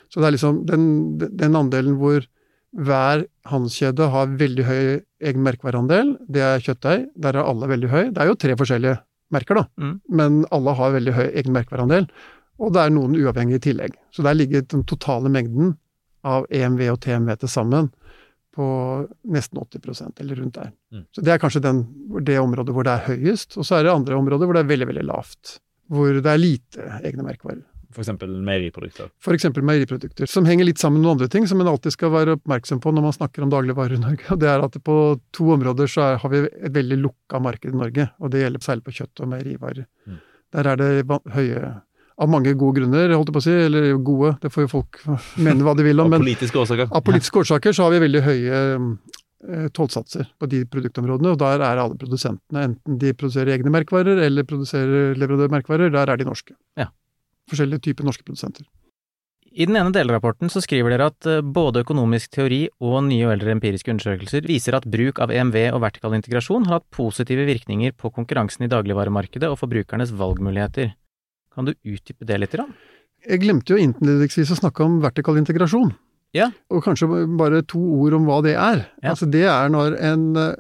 Så 0.09 0.19
det 0.21 0.27
er 0.27 0.31
liksom 0.37 0.65
den, 0.67 1.17
den 1.17 1.55
andelen 1.55 1.97
hvor 1.97 2.25
hver 2.75 3.25
handelskjede 3.47 4.09
har 4.11 4.27
veldig 4.27 4.65
høy 4.67 5.01
egen 5.23 5.43
merkevareandel, 5.43 6.17
det 6.29 6.41
er 6.43 6.59
kjøttdeig. 6.59 7.05
Der 7.17 7.29
er 7.39 7.43
alle 7.47 7.67
veldig 7.71 7.89
høy. 7.89 8.03
Det 8.11 8.17
er 8.21 8.27
jo 8.27 8.35
tre 8.35 8.55
forskjellige 8.59 8.99
merker, 9.31 9.55
da, 9.55 9.65
Mm. 9.79 10.01
men 10.09 10.45
alle 10.51 10.73
har 10.75 10.91
veldig 10.91 11.13
høy 11.13 11.31
egen 11.33 11.53
merkevareandel. 11.53 12.09
Og 12.59 12.73
det 12.73 12.81
er 12.85 12.89
noen 12.89 13.15
uavhengige 13.15 13.55
i 13.55 13.65
tillegg. 13.71 13.93
Så 14.13 14.23
der 14.23 14.33
ligger 14.35 14.61
den 14.67 14.83
totale 14.83 15.29
mengden 15.29 15.77
av 16.23 16.45
EMV 16.51 16.89
og 16.91 16.99
TMV 17.01 17.35
til 17.39 17.49
sammen 17.49 17.91
på 18.55 18.65
nesten 19.35 19.59
80% 19.59 20.23
eller 20.23 20.41
rundt 20.41 20.57
der. 20.57 20.71
Mm. 20.93 21.05
Så 21.11 21.23
det 21.25 21.33
er 21.33 21.41
kanskje 21.41 21.63
den, 21.65 21.83
det 22.25 22.39
området 22.39 22.75
hvor 22.75 22.87
det 22.87 22.95
er 22.95 23.07
høyest. 23.11 23.57
Og 23.59 23.67
så 23.67 23.77
er 23.77 23.85
det 23.85 23.93
andre 23.93 24.17
områder 24.17 24.47
hvor 24.47 24.57
det 24.57 24.65
er 24.65 24.73
veldig, 24.73 24.89
veldig 24.93 25.07
lavt. 25.11 25.57
Hvor 25.91 26.17
det 26.17 26.31
er 26.31 26.41
lite 26.41 26.85
egne 27.03 27.25
merkevarer. 27.27 27.63
Eksempel 27.95 28.31
meieriprodukter. 28.43 29.07
F.eks. 29.23 29.45
meieriprodukter, 29.55 30.27
som 30.27 30.47
henger 30.47 30.67
litt 30.67 30.81
sammen 30.81 30.99
med 30.99 31.05
noen 31.05 31.15
andre 31.15 31.29
ting 31.31 31.45
som 31.47 31.61
en 31.63 31.69
alltid 31.71 31.95
skal 31.95 32.11
være 32.11 32.35
oppmerksom 32.35 32.81
på 32.83 32.91
når 32.91 33.05
man 33.05 33.15
snakker 33.15 33.45
om 33.45 33.51
dagligvarer 33.53 33.95
i 33.95 34.01
Norge. 34.01 34.27
og 34.33 34.41
Det 34.41 34.49
er 34.51 34.63
at 34.65 34.77
på 34.83 34.97
to 35.35 35.49
områder 35.55 35.91
så 35.91 36.13
har 36.19 36.33
vi 36.33 36.43
et 36.45 36.75
veldig 36.75 36.99
lukka 37.05 37.39
marked 37.43 37.71
i 37.71 37.79
Norge, 37.79 38.09
og 38.19 38.33
det 38.33 38.43
gjelder 38.43 38.65
særlig 38.67 38.87
på 38.87 38.95
kjøtt 38.99 39.23
og 39.23 39.31
meierivarer. 39.31 39.87
Mm. 40.09 40.21
Der 40.55 40.71
er 40.71 40.81
det 40.81 41.19
høye 41.35 41.61
Av 42.15 42.29
mange 42.31 42.53
gode 42.55 42.79
grunner, 42.79 43.11
holdt 43.11 43.27
jeg 43.27 43.35
på 43.35 43.41
å 43.41 43.43
si, 43.43 43.55
eller 43.65 43.89
gode, 43.99 44.35
det 44.39 44.51
får 44.53 44.65
jo 44.65 44.71
folk 44.71 45.01
mene 45.45 45.65
hva 45.67 45.73
de 45.75 45.83
vil 45.87 45.99
om, 45.99 46.13
Av 46.13 46.23
politiske 46.23 46.61
årsaker. 46.61 46.87
av 46.87 47.03
politiske 47.03 47.41
årsaker 47.43 47.75
så 47.75 47.87
har 47.87 47.95
vi 47.95 48.03
veldig 48.05 48.21
høye 48.23 48.61
eh, 48.61 49.67
tollsatser 49.75 50.29
på 50.39 50.49
de 50.51 50.63
produktområdene, 50.71 51.33
og 51.35 51.41
der 51.43 51.59
er 51.59 51.83
alle 51.83 51.99
produsentene, 51.99 52.69
enten 52.71 53.01
de 53.01 53.11
produserer 53.19 53.57
egne 53.57 53.73
merkevarer 53.75 54.23
eller 54.29 54.47
produserer 54.47 55.19
leverandørmerkevarer, 55.19 55.91
der 55.97 56.13
er 56.13 56.21
de 56.21 56.29
norske. 56.31 56.55
Ja. 56.79 56.87
Forskjellige 57.51 57.89
typer 57.91 58.07
norske 58.07 58.23
produsenter. 58.23 58.65
I 59.55 59.63
den 59.69 59.77
ene 59.79 59.93
delrapporten 59.95 60.49
så 60.51 60.59
skriver 60.59 60.91
dere 60.91 61.11
at 61.11 61.27
eh, 61.31 61.39
både 61.43 61.85
økonomisk 61.85 62.33
teori 62.35 62.65
og 62.83 63.05
nye 63.07 63.23
og 63.27 63.37
eldre 63.37 63.53
empiriske 63.55 63.91
undersøkelser 63.93 64.47
viser 64.47 64.75
at 64.75 64.87
bruk 64.91 65.21
av 65.23 65.31
EMV 65.31 65.55
og 65.69 65.79
vertikal 65.83 66.15
integrasjon 66.17 66.67
har 66.67 66.81
hatt 66.81 66.91
positive 66.95 67.45
virkninger 67.47 67.95
på 67.95 68.11
konkurransen 68.15 68.67
i 68.67 68.71
dagligvaremarkedet 68.71 69.47
og 69.47 69.59
forbrukernes 69.61 70.11
valgmuligheter. 70.15 70.91
Kan 71.55 71.69
du 71.69 71.73
utdype 71.73 72.27
det 72.27 72.39
litt? 72.41 72.55
Grann? 72.55 72.75
Jeg 73.25 73.41
glemte 73.41 73.73
jo 73.73 73.81
innledningsvis 73.81 74.53
å 74.53 74.59
snakke 74.59 74.85
om 74.85 74.99
vertikal 75.03 75.39
integrasjon. 75.39 75.93
Ja. 76.35 76.51
Og 76.69 76.83
kanskje 76.85 77.07
bare 77.39 77.63
to 77.67 77.79
ord 77.79 78.17
om 78.17 78.25
hva 78.27 78.41
det 78.45 78.55
er. 78.59 78.85
Ja. 79.01 79.13
Altså 79.13 79.27
det 79.31 79.45
er 79.47 79.71
når 79.71 79.97
en, 80.03 80.31
eh, 80.37 80.55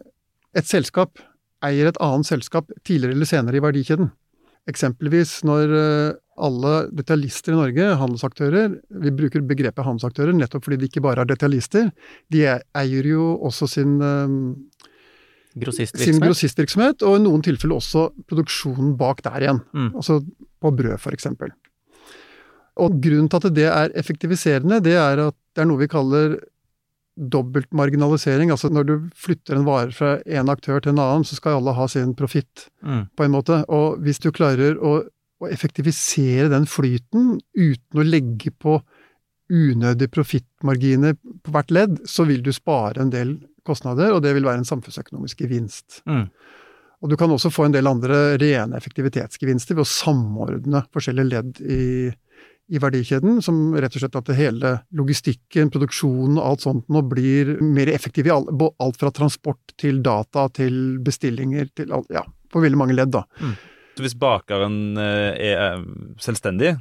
et 0.55 0.69
selskap 0.69 1.19
eier 1.65 1.89
et 1.89 1.99
annet 2.03 2.27
selskap 2.27 2.69
tidligere 2.85 3.17
eller 3.17 3.29
senere 3.29 3.59
i 3.59 3.63
verdikjeden. 3.63 4.11
Eksempelvis 4.69 5.43
når 5.45 5.73
eh, 5.77 6.13
alle 6.41 6.73
detaljister 6.95 7.53
i 7.53 7.59
Norge, 7.59 7.89
handelsaktører, 7.99 8.79
vi 9.03 9.13
bruker 9.15 9.43
begrepet 9.47 9.85
handelsaktører 9.85 10.35
nettopp 10.35 10.65
fordi 10.65 10.79
de 10.81 10.89
ikke 10.89 11.03
bare 11.05 11.23
er 11.23 11.29
detaljister, 11.29 11.91
de 12.33 12.43
eier 12.49 13.07
jo 13.07 13.35
også 13.45 13.69
sin 13.71 13.97
eh, 15.55 15.61
sin 15.61 15.63
Grossistvirksomhet? 15.63 16.23
grossistvirksomhet, 16.27 17.03
og 17.07 17.15
i 17.17 17.23
noen 17.23 17.41
tilfeller 17.45 17.75
også 17.79 18.09
produksjonen 18.27 18.95
bak 18.99 19.21
der 19.23 19.45
igjen. 19.47 19.61
Mm. 19.73 19.91
Altså 19.95 20.19
på 20.61 20.71
brød, 20.75 20.99
eksempel. 21.13 21.51
Og 22.77 22.97
grunnen 23.01 23.29
til 23.31 23.37
at 23.39 23.53
det 23.55 23.69
er 23.71 23.93
effektiviserende, 23.95 24.81
det 24.83 24.97
er 24.99 25.21
at 25.29 25.35
det 25.55 25.63
er 25.63 25.65
noe 25.69 25.79
vi 25.79 25.87
kaller 25.87 26.35
dobbelt 27.15 27.71
marginalisering. 27.71 28.51
Altså 28.51 28.67
når 28.69 28.83
du 28.89 28.95
flytter 29.15 29.55
en 29.55 29.63
vare 29.67 29.91
fra 29.95 30.17
en 30.27 30.49
aktør 30.51 30.81
til 30.83 30.91
en 30.91 30.99
annen, 30.99 31.23
så 31.23 31.37
skal 31.37 31.61
alle 31.61 31.73
ha 31.77 31.87
sin 31.87 32.13
profitt, 32.15 32.67
Mm. 32.83 33.07
på 33.15 33.23
en 33.23 33.31
måte. 33.31 33.63
Og 33.69 33.99
hvis 34.03 34.19
du 34.19 34.31
klarer 34.31 34.75
å, 34.75 35.05
å 35.41 35.47
effektivisere 35.47 36.49
den 36.51 36.65
flyten 36.67 37.39
uten 37.55 37.95
å 37.99 38.03
legge 38.03 38.51
på 38.51 38.81
unødige 39.49 40.09
profittmarginer 40.11 41.15
på 41.43 41.51
hvert 41.53 41.71
ledd, 41.71 41.99
så 42.05 42.25
vil 42.27 42.41
du 42.43 42.51
spare 42.51 42.99
en 43.01 43.09
del 43.13 43.37
kostnader, 43.67 44.13
og 44.15 44.21
det 44.25 44.35
vil 44.37 44.45
være 44.47 44.63
en 44.63 44.69
samfunnsøkonomisk 44.69 45.43
gevinst. 45.45 46.01
Mm. 46.09 46.27
Og 47.03 47.11
du 47.11 47.17
kan 47.19 47.31
også 47.31 47.51
få 47.53 47.67
en 47.67 47.75
del 47.75 47.89
andre 47.89 48.37
rene 48.41 48.77
effektivitetsgevinster 48.79 49.77
ved 49.77 49.85
å 49.85 49.89
samordne 49.89 50.85
forskjellige 50.95 51.31
ledd 51.33 51.59
i, 51.61 52.07
i 52.73 52.81
verdikjeden, 52.81 53.41
som 53.45 53.75
rett 53.75 53.97
og 53.97 54.01
slett 54.05 54.17
at 54.17 54.31
hele 54.37 54.71
logistikken, 54.97 55.69
produksjonen 55.73 56.39
og 56.39 56.47
alt 56.47 56.65
sånt 56.65 56.89
nå 56.89 57.03
blir 57.11 57.57
mer 57.61 57.91
effektiv 57.93 58.29
i 58.29 58.33
alt, 58.33 58.49
alt 58.81 58.99
fra 59.01 59.13
transport 59.13 59.75
til 59.81 60.01
data 60.05 60.47
til 60.55 60.97
bestillinger 61.05 61.69
til 61.77 61.93
alt, 61.93 62.09
ja, 62.15 62.23
på 62.51 62.63
veldig 62.63 62.79
mange 62.79 62.97
ledd, 62.97 63.13
da. 63.13 63.25
Så 63.95 64.03
hvis 64.03 64.17
bakeren 64.19 64.97
eh, 64.99 65.31
er 65.51 65.61
eh, 65.69 65.85
selvstendig, 66.19 66.73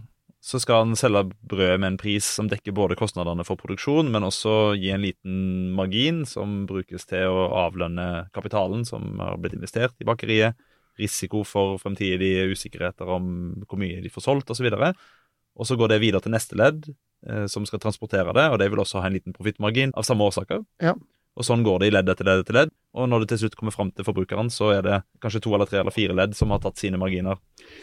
så 0.45 0.59
skal 0.61 0.83
han 0.83 0.97
selge 0.99 1.23
brød 1.49 1.79
med 1.81 1.89
en 1.89 1.97
pris 1.97 2.27
som 2.37 2.51
dekker 2.51 2.75
både 2.77 2.99
kostnadene 3.01 3.47
for 3.49 3.57
produksjon, 3.57 4.11
men 4.13 4.27
også 4.27 4.75
gi 4.77 4.91
en 4.93 5.01
liten 5.01 5.39
margin 5.73 6.21
som 6.29 6.67
brukes 6.69 7.09
til 7.09 7.33
å 7.33 7.47
avlønne 7.63 8.27
kapitalen 8.37 8.85
som 8.85 9.23
har 9.23 9.39
blitt 9.41 9.57
investert 9.57 9.97
i 10.05 10.09
bakeriet, 10.09 10.59
risiko 11.01 11.41
for 11.49 11.79
fremtidige 11.81 12.45
usikkerheter 12.53 13.09
om 13.17 13.31
hvor 13.65 13.81
mye 13.81 14.03
de 14.05 14.13
får 14.13 14.27
solgt 14.29 14.53
osv. 14.53 14.69
Og 14.69 15.67
så 15.67 15.79
går 15.81 15.95
det 15.95 16.03
videre 16.05 16.21
til 16.21 16.37
neste 16.37 16.61
ledd, 16.61 16.91
eh, 17.25 17.47
som 17.49 17.65
skal 17.65 17.81
transportere 17.81 18.37
det, 18.37 18.45
og 18.53 18.61
det 18.61 18.69
vil 18.69 18.85
også 18.85 19.01
ha 19.01 19.09
en 19.09 19.17
liten 19.17 19.35
profittmargin 19.35 19.97
av 19.97 20.05
samme 20.05 20.29
årsaker. 20.29 20.61
Ja. 20.85 20.93
Og 21.35 21.49
sånn 21.49 21.65
går 21.65 21.81
det 21.81 21.89
i 21.89 21.97
ledd 21.97 22.13
etter 22.13 22.29
ledd 22.29 22.45
etter 22.45 22.61
ledd. 22.61 22.75
Og 22.95 23.09
når 23.11 23.25
det 23.25 23.29
til 23.33 23.39
slutt 23.43 23.57
kommer 23.59 23.75
fram 23.75 23.91
til 23.91 24.05
forbrukeren, 24.07 24.51
så 24.55 24.69
er 24.77 24.83
det 24.87 24.99
kanskje 25.21 25.41
to 25.43 25.55
eller 25.57 25.67
tre 25.67 25.81
eller 25.81 25.91
fire 25.95 26.15
ledd 26.15 26.35
som 26.39 26.53
har 26.55 26.61
tatt 26.63 26.79
sine 26.79 26.99
marginer 27.01 27.41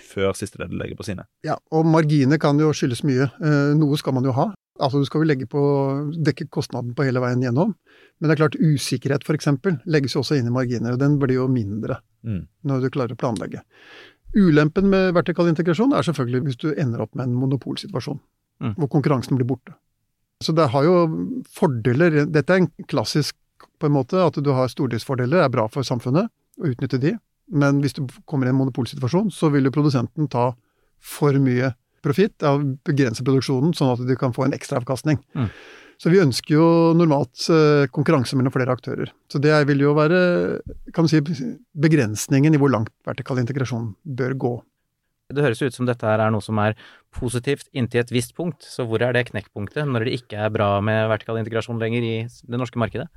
før 0.08 0.32
siste 0.38 0.58
ledd 0.62 0.72
legger 0.72 0.96
på 0.96 1.04
sine. 1.04 1.26
Ja, 1.44 1.58
og 1.72 1.86
marginer 1.86 2.40
kan 2.40 2.60
jo 2.60 2.72
skyldes 2.72 3.04
mye. 3.04 3.28
Eh, 3.44 3.74
noe 3.76 3.98
skal 4.00 4.14
man 4.16 4.24
jo 4.24 4.32
ha. 4.38 4.54
Altså 4.80 5.02
du 5.02 5.06
skal 5.06 5.22
jo 5.22 5.28
legge 5.28 5.46
på, 5.52 5.60
dekke 6.26 6.48
kostnaden 6.50 6.96
på 6.96 7.04
hele 7.06 7.20
veien 7.22 7.44
gjennom. 7.44 7.76
Men 8.20 8.30
det 8.30 8.38
er 8.38 8.40
klart 8.48 8.56
usikkerhet 8.58 9.28
f.eks. 9.28 9.52
legges 9.86 10.16
jo 10.16 10.22
også 10.24 10.40
inn 10.40 10.48
i 10.48 10.56
marginer, 10.56 10.96
og 10.96 11.00
den 11.04 11.20
blir 11.20 11.36
jo 11.42 11.48
mindre 11.52 12.00
Mm. 12.24 12.46
når 12.64 12.82
du 12.84 12.90
klarer 12.94 13.16
å 13.16 13.18
planlegge. 13.18 13.64
Ulempen 14.38 14.86
med 14.92 15.14
vertikal 15.18 15.48
integrasjon 15.50 15.92
er 15.98 16.06
selvfølgelig 16.06 16.42
hvis 16.46 16.60
du 16.62 16.68
ender 16.80 17.02
opp 17.02 17.16
med 17.18 17.26
en 17.28 17.34
monopolsituasjon, 17.34 18.20
Mm. 18.62 18.76
hvor 18.78 18.88
konkurransen 18.94 19.36
blir 19.38 19.48
borte. 19.50 19.74
Så 20.42 20.54
det 20.56 20.70
har 20.70 20.84
jo 20.86 20.94
fordeler. 21.50 22.26
Dette 22.30 22.50
er 22.54 22.62
en 22.62 22.70
klassisk 22.88 23.36
på 23.82 23.90
en 23.90 23.98
måte, 23.98 24.22
at 24.22 24.38
du 24.38 24.52
har 24.56 24.70
stordriftsfordeler, 24.72 25.44
er 25.44 25.54
bra 25.54 25.68
for 25.72 25.88
samfunnet 25.88 26.30
å 26.62 26.72
utnytte 26.72 27.02
de. 27.02 27.16
Men 27.52 27.82
hvis 27.84 27.98
du 27.98 28.06
kommer 28.30 28.48
i 28.48 28.54
en 28.54 28.60
monopolsituasjon, 28.60 29.32
så 29.34 29.50
vil 29.52 29.68
jo 29.68 29.74
produsenten 29.76 30.30
ta 30.32 30.52
for 31.02 31.36
mye 31.42 31.74
profitt, 32.06 32.42
av 32.46 32.64
begrense 32.88 33.26
produksjonen, 33.26 33.76
sånn 33.78 33.94
at 33.96 34.04
de 34.08 34.18
kan 34.18 34.34
få 34.34 34.48
en 34.48 34.56
ekstraavkastning. 34.58 35.20
Mm. 35.38 35.50
Så 36.02 36.10
vi 36.10 36.22
ønsker 36.22 36.56
jo 36.56 36.68
normalt 36.98 37.44
eh, 37.54 37.86
konkurranse 37.94 38.38
mellom 38.38 38.54
flere 38.54 38.74
aktører. 38.74 39.12
Så 39.30 39.38
det 39.42 39.54
vil 39.70 39.84
jo 39.84 39.94
være 39.94 40.22
kan 40.96 41.06
du 41.06 41.12
si, 41.12 41.22
begrensningen 41.78 42.58
i 42.58 42.62
hvor 42.62 42.74
langt 42.74 42.90
vertikal 43.06 43.38
integrasjon 43.42 43.92
bør 44.02 44.34
gå. 44.46 44.54
Det 45.32 45.46
høres 45.46 45.62
ut 45.62 45.76
som 45.76 45.86
dette 45.88 46.08
her 46.08 46.24
er 46.24 46.34
noe 46.34 46.44
som 46.44 46.58
er 46.60 46.74
positivt 47.16 47.70
inntil 47.78 48.02
et 48.02 48.12
visst 48.12 48.34
punkt, 48.36 48.66
så 48.66 48.84
hvor 48.88 49.04
er 49.06 49.14
det 49.16 49.28
knekkpunktet 49.30 49.88
når 49.88 50.08
det 50.08 50.18
ikke 50.18 50.42
er 50.48 50.52
bra 50.52 50.74
med 50.84 51.06
vertikal 51.12 51.40
integrasjon 51.40 51.80
lenger 51.80 52.08
i 52.08 52.16
det 52.26 52.60
norske 52.60 52.82
markedet? 52.82 53.08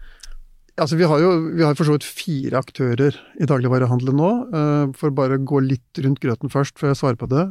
Altså, 0.75 0.97
vi 0.99 1.07
har 1.07 1.21
jo 1.23 1.31
vi 1.55 1.67
for 1.79 1.87
så 1.87 1.95
vidt 1.95 2.07
fire 2.07 2.59
aktører 2.59 3.15
i 3.39 3.47
dagligvarehandelen 3.47 4.17
nå. 4.19 4.31
eh, 4.51 4.87
For 4.99 5.13
å 5.13 5.15
bare 5.15 5.39
gå 5.39 5.61
litt 5.63 6.03
rundt 6.03 6.23
grøten 6.23 6.51
først, 6.51 6.79
før 6.81 6.91
jeg 6.91 6.99
svarer 6.99 7.21
på 7.21 7.31
det. 7.31 7.45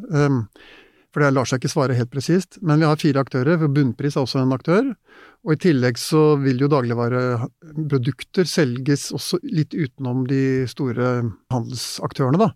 For 1.13 1.21
det 1.21 1.33
lar 1.35 1.45
seg 1.45 1.61
ikke 1.61 1.69
svare 1.69 1.97
helt 1.97 2.11
presist. 2.13 2.57
Men 2.65 2.81
vi 2.81 2.89
har 2.89 2.97
fire 2.97 3.21
aktører. 3.21 3.59
for 3.61 3.69
Bunnpris 3.69 4.17
er 4.17 4.25
også 4.25 4.41
en 4.41 4.55
aktør. 4.55 4.95
Og 5.43 5.53
i 5.53 5.59
tillegg 5.59 5.99
så 5.99 6.37
vil 6.41 6.61
jo 6.63 6.69
dagligvareprodukter 6.71 8.47
selges 8.47 9.09
også 9.13 9.37
litt 9.43 9.75
utenom 9.75 10.23
de 10.29 10.63
store 10.71 11.09
handelsaktørene, 11.53 12.39
da. 12.39 12.49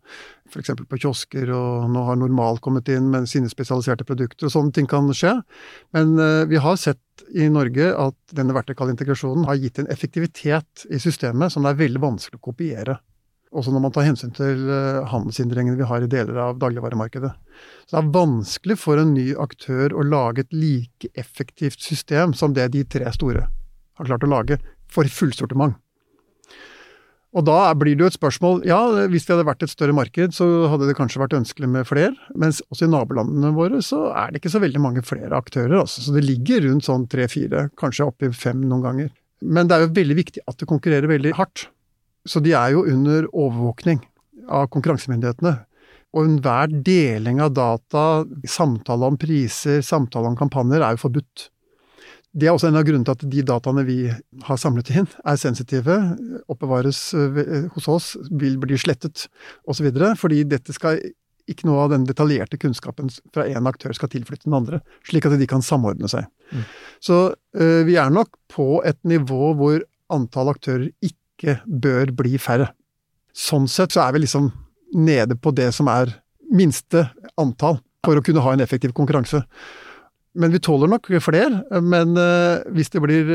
F.eks. 0.47 0.71
på 0.87 0.99
kiosker, 1.03 1.51
og 1.51 1.89
nå 1.91 2.05
har 2.07 2.17
Normal 2.17 2.61
kommet 2.63 2.87
inn 2.89 3.09
med 3.11 3.27
sine 3.27 3.51
spesialiserte 3.51 4.07
produkter, 4.07 4.47
og 4.47 4.55
sånne 4.55 4.71
ting 4.73 4.87
kan 4.89 5.11
skje. 5.11 5.35
Men 5.97 6.15
eh, 6.23 6.45
vi 6.47 6.63
har 6.63 6.79
sett 6.79 7.27
i 7.35 7.49
Norge 7.51 7.91
at 7.91 8.37
denne 8.37 8.55
vertikale 8.55 8.95
integrasjonen 8.95 9.45
har 9.49 9.59
gitt 9.59 9.83
en 9.83 9.91
effektivitet 9.91 10.87
i 10.87 11.01
systemet 11.03 11.51
som 11.51 11.67
det 11.67 11.75
er 11.75 11.83
veldig 11.83 12.03
vanskelig 12.07 12.39
å 12.39 12.47
kopiere. 12.49 13.01
Også 13.55 13.71
når 13.71 13.83
man 13.85 13.93
tar 13.95 14.07
hensyn 14.07 14.33
til 14.35 14.67
eh, 14.67 15.05
handelshindringene 15.07 15.79
vi 15.79 15.87
har 15.87 16.03
i 16.03 16.09
deler 16.11 16.39
av 16.43 16.57
dagligvaremarkedet. 16.59 17.31
Så 17.87 17.95
det 17.95 18.01
er 18.01 18.13
vanskelig 18.17 18.77
for 18.81 18.99
en 18.99 19.13
ny 19.15 19.29
aktør 19.39 19.95
å 19.95 20.03
lage 20.03 20.43
et 20.43 20.55
like 20.55 21.11
effektivt 21.15 21.79
system 21.83 22.35
som 22.35 22.55
det 22.57 22.67
de 22.75 22.83
tre 22.83 23.07
store 23.15 23.47
har 23.97 24.09
klart 24.09 24.25
å 24.25 24.29
lage, 24.29 24.59
for 24.91 25.07
fullsortiment. 25.09 25.75
Og 27.35 27.43
da 27.45 27.73
blir 27.77 27.97
det 27.97 28.05
jo 28.05 28.09
et 28.09 28.15
spørsmål 28.15 28.61
Ja, 28.65 28.79
hvis 29.11 29.27
vi 29.27 29.33
hadde 29.33 29.45
vært 29.45 29.65
et 29.65 29.71
større 29.71 29.93
marked, 29.93 30.33
så 30.33 30.45
hadde 30.71 30.87
det 30.87 30.95
kanskje 30.97 31.21
vært 31.21 31.35
ønskelig 31.37 31.69
med 31.69 31.87
flere. 31.89 32.13
Mens 32.39 32.61
også 32.71 32.87
i 32.87 32.91
nabolandene 32.93 33.51
våre 33.57 33.81
så 33.85 34.07
er 34.15 34.31
det 34.31 34.41
ikke 34.41 34.53
så 34.55 34.61
veldig 34.63 34.81
mange 34.81 35.03
flere 35.05 35.37
aktører. 35.37 35.75
Altså. 35.83 36.01
Så 36.01 36.15
det 36.15 36.23
ligger 36.25 36.63
rundt 36.65 36.87
sånn 36.87 37.05
tre-fire, 37.11 37.67
kanskje 37.77 38.07
oppi 38.07 38.31
fem 38.33 38.63
noen 38.63 38.85
ganger. 38.85 39.11
Men 39.43 39.69
det 39.69 39.75
er 39.75 39.85
jo 39.85 39.95
veldig 39.99 40.17
viktig 40.17 40.45
at 40.49 40.57
det 40.57 40.69
konkurrerer 40.69 41.11
veldig 41.11 41.35
hardt. 41.37 41.67
Så 42.27 42.41
de 42.43 42.53
er 42.57 42.75
jo 42.75 42.85
under 42.87 43.27
overvåkning 43.31 44.01
av 44.47 44.69
konkurransemyndighetene. 44.73 45.55
Og 46.15 46.23
enhver 46.23 46.71
deling 46.85 47.41
av 47.43 47.53
data, 47.55 48.23
samtale 48.47 49.11
om 49.11 49.19
priser, 49.19 49.83
samtale 49.85 50.31
om 50.31 50.37
kampanjer, 50.39 50.81
er 50.81 50.95
jo 50.95 51.05
forbudt. 51.05 51.49
Det 52.37 52.47
er 52.47 52.53
også 52.53 52.69
en 52.69 52.77
av 52.79 52.85
grunnene 52.85 53.07
til 53.07 53.15
at 53.15 53.29
de 53.31 53.43
dataene 53.49 53.83
vi 53.87 53.99
har 54.47 54.59
samlet 54.61 54.91
inn, 54.93 55.07
er 55.25 55.39
sensitive, 55.41 55.95
oppbevares 56.51 56.99
eh, 57.17 57.69
hos 57.73 57.87
oss, 57.91 58.11
vil 58.29 58.59
bli 58.61 58.77
slettet 58.79 59.25
osv. 59.69 59.89
Fordi 60.19 60.43
dette 60.47 60.75
skal 60.75 61.01
ikke 61.47 61.67
noe 61.69 61.85
av 61.85 61.93
den 61.93 62.05
detaljerte 62.07 62.59
kunnskapen 62.59 63.09
fra 63.33 63.45
én 63.47 63.69
aktør 63.69 63.95
skal 63.95 64.11
tilflytte 64.11 64.49
den 64.49 64.57
andre, 64.57 64.81
slik 65.07 65.25
at 65.27 65.37
de 65.39 65.47
kan 65.49 65.63
samordne 65.63 66.09
seg. 66.11 66.27
Mm. 66.51 66.65
Så 67.03 67.19
eh, 67.57 67.83
vi 67.87 67.95
er 67.99 68.11
nok 68.13 68.35
på 68.51 68.81
et 68.87 68.99
nivå 69.07 69.53
hvor 69.57 69.79
antall 70.13 70.51
aktører 70.51 70.89
ikke 70.99 71.15
bør 71.65 72.13
bli 72.17 72.37
færre. 72.41 72.71
Sånn 73.37 73.67
sett 73.69 73.93
så 73.93 74.07
er 74.07 74.15
vi 74.15 74.23
liksom 74.23 74.49
nede 74.97 75.35
på 75.37 75.51
det 75.51 75.69
som 75.75 75.89
er 75.91 76.15
minste 76.53 77.09
antall 77.37 77.79
for 78.07 78.17
å 78.17 78.23
kunne 78.23 78.41
ha 78.41 78.55
en 78.55 78.63
effektiv 78.63 78.93
konkurranse. 78.97 79.43
Men 80.37 80.53
vi 80.53 80.61
tåler 80.63 80.89
nok 80.89 81.09
flere. 81.21 81.63
Men 81.81 82.17
eh, 82.17 82.63
hvis 82.73 82.93
det 82.93 83.01
blir 83.03 83.31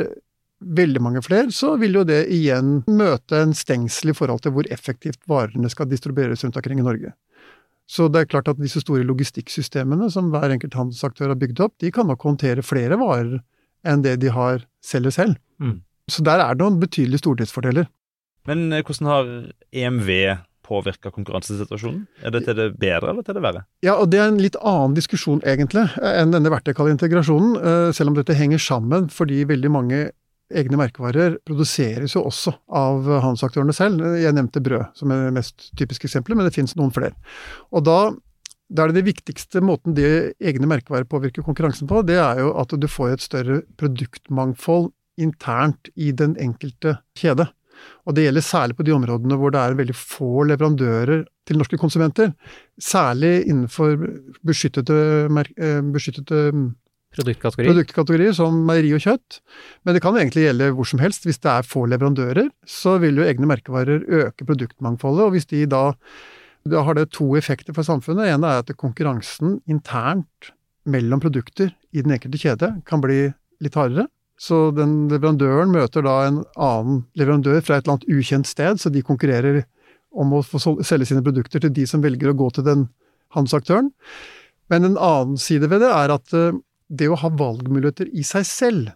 veldig 0.62 1.02
mange 1.02 1.22
flere, 1.22 1.50
så 1.50 1.74
vil 1.80 1.98
jo 1.98 2.06
det 2.06 2.24
igjen 2.32 2.80
møte 2.86 3.42
en 3.42 3.54
stengsel 3.56 4.12
i 4.12 4.16
forhold 4.16 4.44
til 4.44 4.54
hvor 4.54 4.68
effektivt 4.72 5.20
varene 5.30 5.70
skal 5.72 5.90
distribueres 5.90 6.44
rundt 6.44 6.58
omkring 6.60 6.82
i 6.82 6.86
Norge. 6.86 7.12
Så 7.90 8.06
det 8.08 8.22
er 8.22 8.30
klart 8.30 8.48
at 8.48 8.60
disse 8.62 8.80
store 8.80 9.04
logistikksystemene 9.04 10.08
som 10.12 10.30
hver 10.32 10.54
enkelt 10.54 10.76
handelsaktør 10.78 11.32
har 11.32 11.40
bygd 11.40 11.64
opp, 11.64 11.74
de 11.82 11.90
kan 11.92 12.06
nok 12.08 12.22
håndtere 12.24 12.64
flere 12.64 12.96
varer 13.00 13.40
enn 13.82 14.04
det 14.04 14.20
de 14.22 14.30
har 14.32 14.62
selger 14.84 15.14
selv. 15.14 15.40
Mm. 15.58 15.80
Så 16.12 16.24
der 16.26 16.42
er 16.44 16.54
det 16.56 16.64
noen 16.64 16.80
betydelige 16.82 17.22
stortingsfordeler. 17.22 17.88
Men 18.48 18.66
eh, 18.72 18.82
hvordan 18.84 19.08
har 19.10 19.30
EMV 19.72 20.10
påvirka 20.66 21.10
konkurransesituasjonen? 21.10 22.06
Er 22.22 22.34
det 22.34 22.44
til 22.46 22.58
det 22.58 22.68
bedre 22.80 23.12
eller 23.12 23.26
til 23.26 23.36
det 23.36 23.44
verre? 23.44 23.64
Ja, 23.84 23.96
og 23.98 24.10
det 24.12 24.20
er 24.22 24.30
en 24.30 24.40
litt 24.42 24.58
annen 24.60 24.96
diskusjon 24.98 25.42
egentlig 25.48 25.88
enn 25.98 26.34
denne 26.34 26.52
vertikale 26.52 26.94
integrasjonen, 26.94 27.54
eh, 27.58 27.92
selv 27.96 28.12
om 28.12 28.18
dette 28.18 28.36
henger 28.38 28.62
sammen 28.62 29.08
fordi 29.12 29.42
veldig 29.48 29.72
mange 29.72 30.02
egne 30.52 30.76
merkevarer 30.76 31.38
produseres 31.48 32.12
jo 32.12 32.26
også 32.28 32.52
av 32.76 33.06
handelsaktørene 33.24 33.72
selv. 33.76 34.04
Jeg 34.20 34.36
nevnte 34.36 34.60
brød 34.64 34.98
som 34.98 35.12
er 35.12 35.26
det 35.26 35.36
mest 35.38 35.70
typiske 35.80 36.10
eksempelet, 36.10 36.38
men 36.38 36.48
det 36.48 36.54
finnes 36.56 36.74
noen 36.76 36.92
flere. 36.92 37.16
Og 37.72 37.86
da, 37.88 37.98
da 38.68 38.84
er 38.84 38.92
det 38.92 39.00
det 39.00 39.06
viktigste 39.08 39.62
måten 39.64 39.96
de 39.96 40.04
egne 40.44 40.68
merkevarer 40.68 41.08
påvirker 41.08 41.46
konkurransen 41.46 41.88
på, 41.88 42.02
det 42.04 42.18
er 42.20 42.42
jo 42.44 42.52
at 42.60 42.74
du 42.76 42.88
får 42.90 43.14
et 43.14 43.24
større 43.24 43.62
produktmangfold 43.80 44.90
internt 45.20 45.90
i 45.96 46.12
den 46.16 46.36
enkelte 46.40 46.98
kjede. 47.18 47.48
Og 48.06 48.14
det 48.14 48.26
gjelder 48.26 48.44
særlig 48.46 48.76
på 48.78 48.86
de 48.86 48.94
områdene 48.94 49.38
hvor 49.40 49.52
det 49.54 49.60
er 49.62 49.78
veldig 49.78 49.96
få 49.96 50.44
leverandører 50.50 51.24
til 51.48 51.58
norske 51.58 51.78
konsumenter. 51.80 52.32
Særlig 52.80 53.46
innenfor 53.48 53.96
beskyttede, 54.46 55.00
eh, 55.56 55.80
beskyttede 55.94 56.72
Produktkategorier. 57.12 57.68
produktkategorier 57.68 58.32
som 58.32 58.54
meieri 58.64 58.94
og 58.96 59.02
kjøtt. 59.04 59.40
Men 59.84 59.94
det 59.94 60.00
kan 60.00 60.16
egentlig 60.16 60.46
gjelde 60.46 60.70
hvor 60.72 60.88
som 60.88 61.02
helst. 61.02 61.26
Hvis 61.28 61.42
det 61.44 61.50
er 61.50 61.66
få 61.68 61.84
leverandører, 61.84 62.48
så 62.64 62.98
vil 63.02 63.20
jo 63.20 63.26
egne 63.26 63.48
merkevarer 63.50 64.00
øke 64.08 64.46
produktmangfoldet. 64.48 65.26
Og 65.26 65.34
hvis 65.36 65.46
de 65.46 65.66
da 65.66 65.92
Da 66.62 66.80
har 66.84 66.94
det 66.94 67.10
to 67.10 67.34
effekter 67.34 67.74
for 67.74 67.82
samfunnet. 67.82 68.30
En 68.30 68.44
er 68.44 68.62
at 68.62 68.70
konkurransen 68.78 69.60
internt 69.66 70.52
mellom 70.86 71.18
produkter 71.18 71.74
i 71.92 72.02
den 72.02 72.12
enkelte 72.12 72.38
kjede 72.38 72.68
kan 72.86 73.00
bli 73.00 73.34
litt 73.60 73.74
hardere. 73.74 74.06
Så 74.42 74.72
den 74.74 75.06
leverandøren 75.12 75.70
møter 75.70 76.02
da 76.02 76.16
en 76.26 76.40
annen 76.58 77.04
leverandør 77.18 77.60
fra 77.62 77.78
et 77.78 77.84
eller 77.84 77.98
annet 77.98 78.08
ukjent 78.10 78.48
sted, 78.50 78.80
så 78.82 78.90
de 78.90 79.04
konkurrerer 79.06 79.62
om 80.12 80.34
å 80.34 80.42
få 80.44 80.60
selge 80.84 81.08
sine 81.08 81.22
produkter 81.24 81.62
til 81.62 81.72
de 81.74 81.86
som 81.88 82.02
velger 82.02 82.32
å 82.32 82.38
gå 82.40 82.48
til 82.56 82.66
den 82.66 82.88
handelsaktøren. 83.36 83.92
Men 84.72 84.88
en 84.88 84.98
annen 84.98 85.38
side 85.40 85.70
ved 85.70 85.84
det 85.84 85.92
er 85.94 86.12
at 86.14 86.34
eh, 86.36 86.58
det 86.92 87.08
å 87.08 87.18
ha 87.22 87.30
valgmuligheter 87.38 88.10
i 88.12 88.24
seg 88.26 88.44
selv 88.48 88.90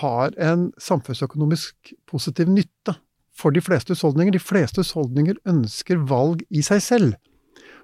har 0.00 0.36
en 0.38 0.68
samfunnsøkonomisk 0.78 1.94
positiv 2.10 2.50
nytte 2.52 2.94
for 3.34 3.54
de 3.54 3.62
fleste 3.64 3.96
husholdninger. 3.96 4.36
De 4.36 4.42
fleste 4.42 4.84
husholdninger 4.84 5.40
ønsker 5.50 6.04
valg 6.10 6.44
i 6.50 6.62
seg 6.66 6.84
selv. 6.84 7.16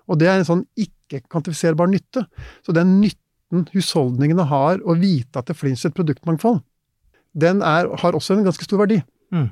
Og 0.07 0.21
det 0.21 0.29
er 0.31 0.39
en 0.39 0.49
sånn 0.49 0.67
ikke-kvantifiserbar 0.79 1.91
nytte. 1.91 2.27
Så 2.63 2.77
den 2.77 3.01
nytten 3.01 3.67
husholdningene 3.73 4.47
har 4.51 4.83
å 4.85 4.95
vite 5.01 5.41
at 5.41 5.51
det 5.51 5.59
finnes 5.59 5.83
et 5.87 5.97
produktmangfold, 5.97 6.61
den 7.37 7.61
er, 7.63 7.91
har 8.01 8.17
også 8.17 8.37
en 8.37 8.47
ganske 8.47 8.65
stor 8.65 8.81
verdi. 8.85 9.01
Mm. 9.35 9.51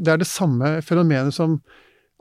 Det 0.00 0.12
er 0.12 0.20
det 0.20 0.30
samme 0.30 0.78
fenomenet 0.86 1.36
som 1.36 1.58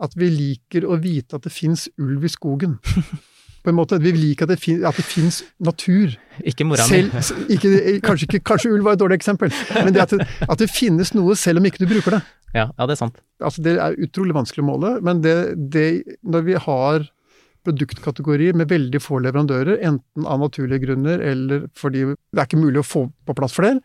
at 0.04 0.14
vi 0.18 0.30
liker 0.30 0.86
å 0.86 1.00
vite 1.02 1.38
at 1.38 1.48
det 1.48 1.54
fins 1.54 1.88
ulv 1.98 2.28
i 2.28 2.32
skogen. 2.32 2.78
På 3.66 3.72
en 3.74 3.76
måte, 3.76 3.98
Vi 4.00 4.14
liker 4.16 4.46
at 4.46 4.54
det, 4.54 4.60
fin, 4.64 4.84
at 4.86 4.96
det 4.96 5.04
fins 5.04 5.42
natur. 5.60 6.14
Ikke 6.48 6.64
mora 6.64 6.86
mi. 6.88 7.02
Kanskje, 7.12 8.24
ikke, 8.24 8.40
kanskje 8.40 8.72
ulv 8.72 8.86
var 8.88 8.96
et 8.96 9.02
dårlig 9.02 9.18
eksempel, 9.18 9.52
men 9.76 9.92
det 9.92 10.06
at, 10.06 10.14
det 10.16 10.28
at 10.48 10.62
det 10.62 10.70
finnes 10.72 11.12
noe 11.18 11.36
selv 11.36 11.60
om 11.60 11.68
ikke 11.68 11.82
du 11.82 11.90
bruker 11.90 12.16
det. 12.16 12.22
Ja, 12.54 12.70
ja, 12.70 12.86
det 12.86 12.96
er 12.96 13.02
sant. 13.02 13.20
Altså, 13.44 13.66
det 13.66 13.74
er 13.76 13.98
utrolig 14.00 14.38
vanskelig 14.38 14.64
å 14.64 14.70
måle, 14.70 14.94
men 15.04 15.20
det, 15.26 15.36
det, 15.74 15.88
når 16.24 16.48
vi 16.48 16.56
har 16.64 17.10
produktkategorier 17.68 18.56
med 18.56 18.72
veldig 18.72 19.02
få 19.04 19.20
leverandører, 19.26 19.82
enten 19.84 20.28
av 20.30 20.40
naturlige 20.46 20.86
grunner 20.86 21.20
eller 21.20 21.68
fordi 21.76 22.06
det 22.14 22.40
er 22.40 22.48
ikke 22.48 22.62
mulig 22.62 22.80
å 22.80 22.88
få 22.88 23.04
på 23.28 23.36
plass 23.36 23.58
flere, 23.58 23.82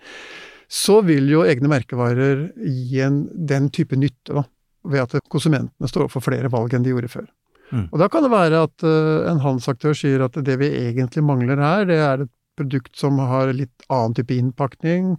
så 0.72 1.02
vil 1.04 1.28
jo 1.28 1.44
egne 1.44 1.68
merkevarer 1.68 2.46
gi 2.56 3.02
en, 3.04 3.26
den 3.32 3.68
type 3.74 3.98
nytte, 3.98 4.32
da, 4.32 4.46
ved 4.88 5.04
at 5.04 5.30
konsumentene 5.32 5.90
står 5.90 6.06
overfor 6.06 6.24
flere 6.30 6.50
valg 6.52 6.72
enn 6.72 6.86
de 6.86 6.94
gjorde 6.94 7.12
før. 7.12 7.26
Mm. 7.72 7.86
Og 7.90 7.98
da 8.00 8.08
kan 8.12 8.24
det 8.24 8.32
være 8.32 8.62
at 8.66 8.84
uh, 8.84 9.28
en 9.30 9.40
handelsaktør 9.44 9.96
sier 9.96 10.24
at 10.24 10.36
det 10.44 10.58
vi 10.60 10.70
egentlig 10.82 11.24
mangler 11.24 11.60
her, 11.60 11.84
det 11.88 11.98
er 12.00 12.24
et 12.24 12.32
produkt 12.58 12.96
som 13.00 13.20
har 13.20 13.52
litt 13.56 13.84
annen 13.92 14.16
type 14.16 14.34
innpakning. 14.36 15.14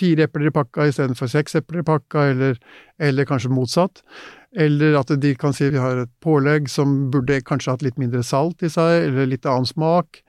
Fire 0.00 0.26
epler 0.26 0.50
i 0.50 0.54
pakka 0.54 0.88
istedenfor 0.90 1.30
seks 1.30 1.56
epler 1.60 1.84
i 1.84 1.86
pakka, 1.86 2.26
eller, 2.32 2.58
eller 2.98 3.28
kanskje 3.28 3.52
motsatt. 3.52 4.02
Eller 4.56 4.98
at 4.98 5.12
de 5.20 5.32
kan 5.38 5.54
si 5.56 5.68
vi 5.70 5.80
har 5.80 6.02
et 6.02 6.12
pålegg 6.24 6.68
som 6.70 7.08
burde 7.14 7.40
kanskje 7.46 7.76
hatt 7.76 7.86
litt 7.86 8.00
mindre 8.00 8.24
salt 8.26 8.62
i 8.66 8.72
seg, 8.72 9.08
eller 9.08 9.30
litt 9.30 9.48
annen 9.48 9.68
smak. 9.68 10.20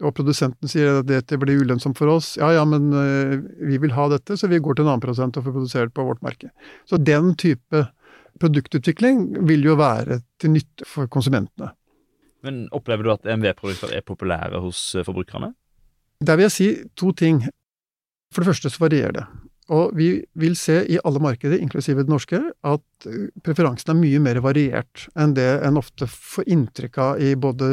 Og 0.00 0.14
produsenten 0.16 0.70
sier 0.70 1.00
at 1.00 1.08
dette 1.08 1.36
blir 1.40 1.60
ulønnsomt 1.60 1.98
for 1.98 2.08
oss. 2.12 2.32
Ja 2.40 2.52
ja, 2.56 2.64
men 2.68 2.88
uh, 2.94 3.36
vi 3.68 3.80
vil 3.82 3.92
ha 3.96 4.06
dette, 4.12 4.38
så 4.40 4.48
vi 4.48 4.60
går 4.62 4.78
til 4.78 4.86
en 4.86 4.94
annen 4.94 5.02
produsent 5.04 5.36
og 5.36 5.44
får 5.44 5.56
produsert 5.56 5.92
på 5.96 6.06
vårt 6.08 6.22
merke. 6.24 6.52
Så 6.88 6.96
den 6.96 7.34
type 7.40 7.84
produktutvikling 8.40 9.26
vil 9.48 9.66
jo 9.66 9.76
være 9.80 10.22
til 10.40 10.54
nytte 10.54 10.88
for 10.88 11.10
konsumentene. 11.12 11.74
Men 12.46 12.64
opplever 12.72 13.04
du 13.04 13.12
at 13.12 13.26
EMV-produkter 13.28 13.92
er 13.92 14.04
populære 14.06 14.62
hos 14.64 14.94
eh, 14.94 15.04
forbrukerne? 15.04 15.52
Der 16.24 16.38
vil 16.38 16.48
jeg 16.48 16.54
si 16.54 16.68
to 16.96 17.12
ting. 17.12 17.42
For 18.32 18.40
det 18.40 18.52
første 18.52 18.70
så 18.72 18.84
varierer 18.84 19.16
det. 19.18 19.26
Og 19.70 19.92
vi 19.94 20.08
vil 20.40 20.56
se 20.58 20.80
i 20.90 20.98
alle 21.06 21.22
markeder, 21.22 21.60
inklusive 21.62 22.02
det 22.02 22.10
norske, 22.10 22.40
at 22.66 23.06
eh, 23.06 23.28
preferansen 23.46 23.92
er 23.92 24.00
mye 24.00 24.22
mer 24.22 24.40
variert 24.42 25.06
enn 25.14 25.36
det 25.36 25.50
en 25.66 25.78
ofte 25.78 26.08
får 26.10 26.48
inntrykk 26.50 26.98
av 27.04 27.22
i 27.22 27.36
både 27.38 27.68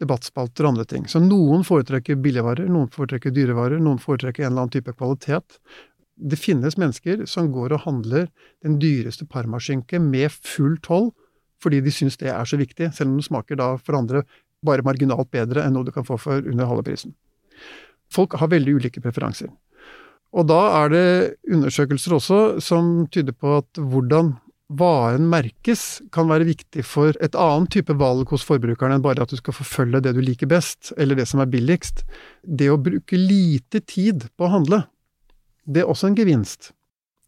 debattspalter 0.00 0.64
og 0.64 0.72
andre 0.72 0.86
ting. 0.88 1.04
Så 1.10 1.20
noen 1.20 1.64
foretrekker 1.66 2.16
billigvarer, 2.22 2.70
noen 2.70 2.88
foretrekker 2.94 3.34
dyrevarer, 3.34 3.82
noen 3.82 4.00
foretrekker 4.00 4.46
en 4.46 4.52
eller 4.52 4.64
annen 4.64 4.76
type 4.78 4.94
kvalitet 4.96 5.58
det 6.18 6.38
finnes 6.40 6.76
mennesker 6.78 7.24
som 7.30 7.52
går 7.54 7.74
og 7.74 7.84
handler 7.84 8.26
den 8.64 8.78
dyreste 8.82 9.26
parmaskinke 9.30 10.00
med 10.02 10.32
full 10.34 10.76
toll, 10.82 11.12
fordi 11.62 11.80
de 11.82 11.94
syns 11.94 12.18
det 12.18 12.30
er 12.32 12.46
så 12.46 12.58
viktig, 12.58 12.90
selv 12.94 13.12
om 13.12 13.18
det 13.18 13.26
smaker 13.28 13.58
da 13.58 13.72
for 13.78 13.98
andre 13.98 14.24
bare 14.66 14.82
marginalt 14.86 15.30
bedre 15.30 15.62
enn 15.64 15.76
noe 15.76 15.86
du 15.86 15.92
kan 15.94 16.06
få 16.06 16.18
for 16.18 16.42
under 16.42 16.66
halve 16.66 16.86
prisen. 16.90 17.14
Folk 18.10 18.34
har 18.40 18.50
veldig 18.50 18.78
ulike 18.78 19.02
preferanser. 19.04 19.50
Og 20.36 20.44
da 20.50 20.60
er 20.82 20.92
det 20.92 21.08
undersøkelser 21.48 22.18
også 22.18 22.40
som 22.64 23.06
tyder 23.12 23.32
på 23.32 23.58
at 23.62 23.80
hvordan 23.80 24.34
varen 24.68 25.24
merkes 25.32 26.02
kan 26.12 26.28
være 26.28 26.44
viktig 26.50 26.84
for 26.84 27.16
et 27.24 27.36
annet 27.40 27.72
type 27.72 27.94
valg 27.96 28.28
hos 28.28 28.44
forbrukeren 28.44 28.92
enn 28.98 29.04
bare 29.04 29.24
at 29.24 29.32
du 29.32 29.38
skal 29.40 29.56
forfølge 29.56 30.02
det 30.04 30.12
du 30.16 30.20
liker 30.20 30.50
best, 30.50 30.92
eller 31.00 31.16
det 31.16 31.24
som 31.30 31.40
er 31.40 31.48
billigst. 31.48 32.04
Det 32.44 32.68
å 32.68 32.80
bruke 32.80 33.16
lite 33.16 33.80
tid 33.80 34.28
på 34.36 34.44
å 34.44 34.52
handle, 34.58 34.82
det 35.64 35.84
er 35.84 35.88
også 35.88 36.10
en 36.10 36.18
gevinst. 36.18 36.74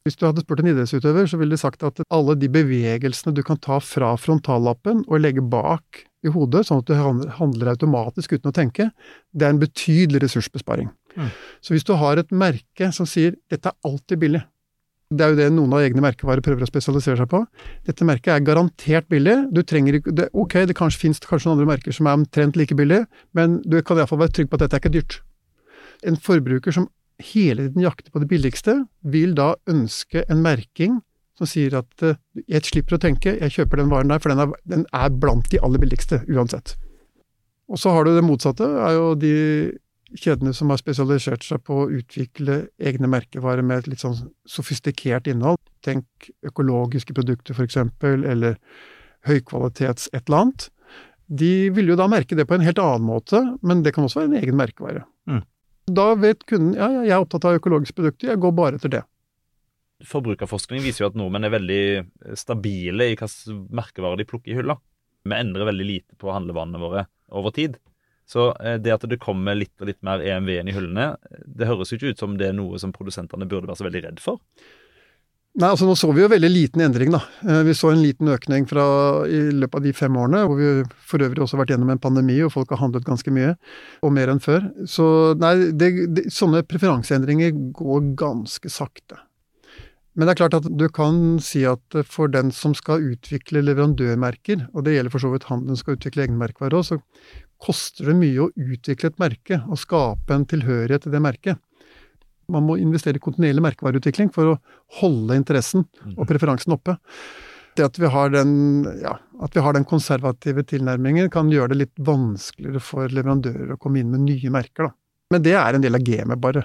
Hvis 0.04 0.16
du 0.16 0.24
hadde 0.24 0.44
spurt 0.44 0.62
en 0.62 0.70
idrettsutøver, 0.70 1.26
så 1.28 1.36
ville 1.40 1.56
de 1.56 1.60
sagt 1.60 1.82
at 1.84 2.00
alle 2.12 2.36
de 2.40 2.48
bevegelsene 2.52 3.34
du 3.36 3.42
kan 3.44 3.60
ta 3.60 3.80
fra 3.84 4.14
frontallappen 4.20 5.04
og 5.06 5.20
legge 5.20 5.44
bak 5.44 6.04
i 6.24 6.32
hodet, 6.32 6.66
sånn 6.68 6.80
at 6.80 6.88
du 6.88 6.96
handler 6.96 7.72
automatisk 7.72 8.36
uten 8.36 8.52
å 8.52 8.56
tenke, 8.56 8.90
det 9.32 9.46
er 9.46 9.54
en 9.54 9.60
betydelig 9.60 10.24
ressursbesparing. 10.24 10.88
Mm. 11.16 11.30
Så 11.60 11.74
hvis 11.74 11.86
du 11.86 11.94
har 11.98 12.20
et 12.20 12.30
merke 12.32 12.90
som 12.94 13.08
sier 13.08 13.36
'dette 13.50 13.72
er 13.72 13.88
alltid 13.88 14.18
billig', 14.18 14.46
det 15.10 15.24
er 15.24 15.32
jo 15.32 15.38
det 15.40 15.48
noen 15.50 15.72
av 15.74 15.82
egne 15.82 16.04
merkevarer 16.04 16.42
prøver 16.44 16.62
å 16.62 16.68
spesialisere 16.70 17.18
seg 17.18 17.26
på. 17.32 17.40
Dette 17.88 18.06
merket 18.06 18.30
er 18.30 18.44
garantert 18.46 19.08
billig. 19.10 19.48
Du 19.50 19.64
trenger 19.66 19.98
ikke, 19.98 20.14
det, 20.14 20.28
Ok, 20.32 20.54
det 20.70 20.76
kanskje 20.78 21.00
finnes 21.00 21.18
kanskje 21.18 21.48
noen 21.48 21.58
andre 21.58 21.72
merker 21.72 21.96
som 21.96 22.06
er 22.06 22.14
omtrent 22.14 22.54
like 22.54 22.76
billig, 22.78 23.02
men 23.34 23.58
du 23.66 23.80
kan 23.82 23.98
iallfall 23.98 24.22
være 24.22 24.36
trygg 24.38 24.50
på 24.52 24.54
at 24.54 24.62
dette 24.62 24.78
er 24.78 24.84
ikke 24.84 24.94
dyrt. 24.94 25.18
En 26.06 26.16
forbruker 26.16 26.70
som 26.70 26.86
hele 27.20 27.66
tiden 27.66 27.82
jakter 27.82 28.14
på 28.14 28.22
det 28.22 28.30
billigste, 28.30 28.76
vil 29.02 29.34
da 29.34 29.56
ønske 29.68 30.22
en 30.30 30.44
merking 30.46 31.00
som 31.40 31.48
sier 31.48 31.74
at 31.78 32.04
uh, 32.04 32.18
jeg 32.46 32.68
slipper 32.68 32.96
å 32.96 33.02
tenke, 33.02 33.34
jeg 33.40 33.54
kjøper 33.56 33.80
den 33.80 33.90
varen 33.90 34.12
der, 34.12 34.20
for 34.22 34.32
den 34.32 34.44
er, 34.44 34.54
den 34.68 34.86
er, 34.92 35.10
blant 35.10 35.48
de 35.52 35.60
aller 35.64 35.80
billigste 35.80 36.20
uansett. 36.28 36.76
Og 37.70 37.80
så 37.80 37.92
har 37.94 38.04
du 38.04 38.12
det 38.14 38.26
motsatte, 38.26 38.66
er 38.66 38.96
jo 38.98 39.14
de 39.18 39.34
kjedene 40.18 40.52
som 40.56 40.72
har 40.72 40.80
spesialisert 40.80 41.44
seg 41.46 41.62
på 41.66 41.82
å 41.82 41.90
utvikle 42.00 42.64
egne 42.82 43.10
merkevarer 43.10 43.64
med 43.66 43.82
et 43.82 43.90
litt 43.92 44.02
sånn 44.02 44.16
sofistikert 44.48 45.30
innhold. 45.30 45.60
Tenk 45.86 46.30
økologiske 46.46 47.14
produkter, 47.16 47.56
eksempel, 47.62 48.24
eller 48.28 48.58
høykvalitets 49.28 50.10
et 50.12 50.24
eller 50.26 50.44
annet. 50.44 50.68
De 51.30 51.70
vil 51.74 51.92
jo 51.92 51.98
da 51.98 52.08
merke 52.10 52.34
det 52.34 52.48
på 52.48 52.56
en 52.56 52.66
helt 52.66 52.80
annen 52.82 53.06
måte, 53.06 53.40
men 53.62 53.84
det 53.86 53.94
kan 53.94 54.06
også 54.06 54.22
være 54.22 54.32
en 54.32 54.40
egen 54.40 54.58
merkevare. 54.58 55.04
Mm. 55.30 55.44
Da 55.90 56.10
vet 56.18 56.42
kunden 56.46 56.74
ja, 56.78 56.90
ja, 56.90 57.06
jeg 57.06 57.14
er 57.16 57.24
opptatt 57.24 57.46
av 57.46 57.58
økologiske 57.60 57.96
produkter, 57.98 58.32
jeg 58.32 58.42
går 58.42 58.54
bare 58.56 58.80
etter 58.80 58.94
det. 58.98 59.04
Forbrukerforskning 60.10 60.80
viser 60.82 61.04
jo 61.04 61.10
at 61.10 61.18
nordmenn 61.18 61.44
er 61.46 61.52
veldig 61.52 61.82
stabile 62.38 63.10
i 63.10 63.12
hvilke 63.12 63.28
merkevarer 63.76 64.20
de 64.20 64.26
plukker 64.28 64.54
i 64.54 64.56
hylla. 64.58 64.78
Vi 65.28 65.36
endrer 65.36 65.68
veldig 65.68 65.86
lite 65.86 66.16
på 66.18 66.32
handlevanene 66.32 66.80
våre 66.80 67.04
over 67.36 67.52
tid. 67.54 67.76
Så 68.30 68.50
eh, 68.62 68.78
det 68.78 68.94
at 68.94 69.06
det 69.10 69.18
kommer 69.22 69.58
litt 69.58 69.74
og 69.82 69.90
litt 69.90 70.00
mer 70.06 70.22
EMV-en 70.22 70.70
i 70.70 70.76
hyllene, 70.76 71.08
det 71.46 71.66
høres 71.70 71.90
jo 71.90 71.98
ikke 71.98 72.14
ut 72.14 72.22
som 72.22 72.36
det 72.38 72.50
er 72.50 72.54
noe 72.56 72.78
som 72.82 72.94
produsentene 72.94 73.48
burde 73.48 73.70
være 73.70 73.80
så 73.80 73.88
veldig 73.88 74.04
redd 74.06 74.22
for. 74.22 74.38
Nei, 75.58 75.66
altså 75.66 75.86
Nå 75.88 75.96
så 75.98 76.12
vi 76.14 76.22
jo 76.22 76.28
veldig 76.30 76.48
liten 76.52 76.82
endring. 76.84 77.10
da. 77.10 77.24
Eh, 77.42 77.62
vi 77.66 77.74
så 77.74 77.90
en 77.90 78.02
liten 78.04 78.28
økning 78.30 78.68
fra, 78.70 78.84
i 79.26 79.40
løpet 79.50 79.80
av 79.80 79.82
de 79.82 79.92
fem 79.92 80.16
årene, 80.16 80.44
hvor 80.46 80.60
vi 80.60 80.68
for 81.10 81.26
øvrig 81.26 81.42
også 81.42 81.56
har 81.56 81.64
vært 81.64 81.72
gjennom 81.74 81.90
en 81.90 82.02
pandemi 82.02 82.38
og 82.46 82.52
folk 82.54 82.70
har 82.70 82.78
handlet 82.84 83.08
ganske 83.08 83.34
mye, 83.34 83.56
og 84.06 84.14
mer 84.14 84.30
enn 84.30 84.42
før. 84.42 84.70
Så 84.86 85.34
nei, 85.42 85.56
det, 85.74 85.90
det, 86.14 86.28
sånne 86.30 86.62
preferanseendringer 86.70 87.50
går 87.74 88.14
ganske 88.20 88.70
sakte. 88.70 89.18
Men 90.14 90.26
det 90.26 90.34
er 90.34 90.40
klart 90.42 90.58
at 90.58 90.70
du 90.70 90.86
kan 90.92 91.38
si 91.42 91.64
at 91.66 91.98
for 92.06 92.30
den 92.30 92.50
som 92.54 92.74
skal 92.78 93.02
utvikle 93.12 93.62
leverandørmerker, 93.64 94.68
og 94.70 94.86
det 94.86 94.94
gjelder 94.94 95.14
for 95.14 95.22
så 95.22 95.34
vidt 95.34 95.50
handelen 95.50 95.78
skal 95.78 95.98
utvikle 95.98 96.28
egne 96.28 96.38
merkevarer 96.38 96.78
òg, 96.78 96.86
så 96.86 97.00
koster 97.60 98.10
det 98.10 98.16
mye 98.18 98.46
å 98.46 98.50
utvikle 98.54 99.10
et 99.10 99.20
merke 99.20 99.60
og 99.66 99.80
skape 99.80 100.34
en 100.34 100.46
tilhørighet 100.48 101.06
til 101.06 101.14
det 101.14 101.22
merket. 101.22 101.60
Man 102.50 102.66
må 102.66 102.78
investere 102.80 103.20
i 103.20 103.22
kontinuerlig 103.22 103.62
merkevareutvikling 103.62 104.32
for 104.34 104.54
å 104.54 104.58
holde 105.00 105.36
interessen 105.38 105.84
og 106.16 106.24
mm. 106.24 106.28
preferansen 106.30 106.74
oppe. 106.74 106.96
Det 107.78 107.86
at 107.86 108.00
vi 108.02 108.10
har 108.10 108.32
den, 108.34 108.52
ja, 108.98 109.14
at 109.44 109.54
vi 109.54 109.62
har 109.62 109.76
den 109.76 109.86
konservative 109.86 110.64
tilnærmingen, 110.66 111.30
kan 111.30 111.52
gjøre 111.52 111.72
det 111.72 111.82
litt 111.84 112.02
vanskeligere 112.02 112.82
for 112.82 113.12
leverandører 113.12 113.76
å 113.76 113.78
komme 113.80 114.02
inn 114.02 114.10
med 114.10 114.24
nye 114.26 114.50
merker. 114.52 114.88
Da. 114.88 114.96
Men 115.30 115.44
det 115.46 115.54
er 115.60 115.76
en 115.76 115.84
del 115.84 115.94
av 115.94 116.02
gamet, 116.04 116.42
bare. 116.42 116.64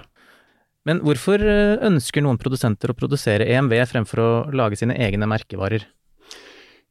Men 0.86 1.02
hvorfor 1.02 1.42
eh, 1.42 1.76
ønsker 1.86 2.22
noen 2.22 2.38
produsenter 2.38 2.90
å 2.90 2.98
produsere 2.98 3.46
EMV 3.54 3.78
fremfor 3.90 4.22
å 4.22 4.30
lage 4.54 4.78
sine 4.78 4.98
egne 5.02 5.28
merkevarer? 5.30 5.86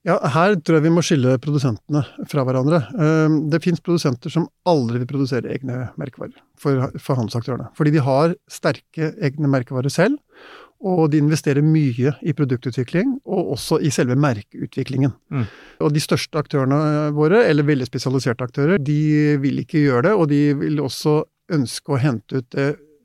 Ja, 0.05 0.19
her 0.35 0.53
tror 0.61 0.77
jeg 0.77 0.85
vi 0.85 0.93
må 0.93 1.01
skille 1.05 1.37
produsentene 1.41 2.03
fra 2.29 2.43
hverandre. 2.45 2.83
Ehm, 3.01 3.39
det 3.49 3.63
fins 3.63 3.81
produsenter 3.81 4.29
som 4.29 4.45
aldri 4.69 5.01
vil 5.01 5.09
produsere 5.09 5.49
egne 5.55 5.87
merkevarer 5.97 6.35
for, 6.61 6.91
for 7.01 7.17
handelsaktørene. 7.17 7.71
Fordi 7.77 7.95
de 7.95 8.03
har 8.05 8.35
sterke 8.51 9.15
egne 9.25 9.49
merkevarer 9.49 9.89
selv, 9.89 10.19
og 10.85 11.07
de 11.09 11.23
investerer 11.23 11.65
mye 11.65 12.13
i 12.21 12.35
produktutvikling, 12.37 13.15
og 13.25 13.55
også 13.55 13.79
i 13.81 13.89
selve 13.93 14.17
merkeutviklingen. 14.19 15.15
Mm. 15.33 15.45
Og 15.81 15.93
de 15.95 16.03
største 16.03 16.37
aktørene 16.37 17.09
våre, 17.15 17.41
eller 17.49 17.65
veldig 17.65 17.89
spesialiserte 17.89 18.45
aktører, 18.45 18.77
de 18.77 19.39
vil 19.41 19.63
ikke 19.63 19.87
gjøre 19.87 20.11
det, 20.11 20.13
og 20.13 20.29
de 20.29 20.41
vil 20.59 20.83
også 20.85 21.23
ønske 21.55 21.95
å 21.95 22.01
hente 22.01 22.43
ut 22.43 22.59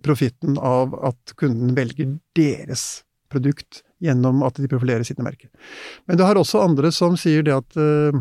profitten 0.04 0.56
av 0.60 0.92
at 1.06 1.32
kunden 1.40 1.72
velger 1.76 2.18
deres 2.36 3.06
produkt 3.32 3.84
gjennom 4.00 4.44
at 4.46 4.56
de 4.60 4.68
profilerer 4.70 5.04
sine 5.06 5.24
merker. 5.24 5.50
Men 6.08 6.18
du 6.18 6.24
har 6.26 6.38
også 6.40 6.62
andre 6.64 6.92
som 6.94 7.18
sier 7.20 7.44
det 7.46 7.56
at 7.56 7.76
uh, 7.80 8.16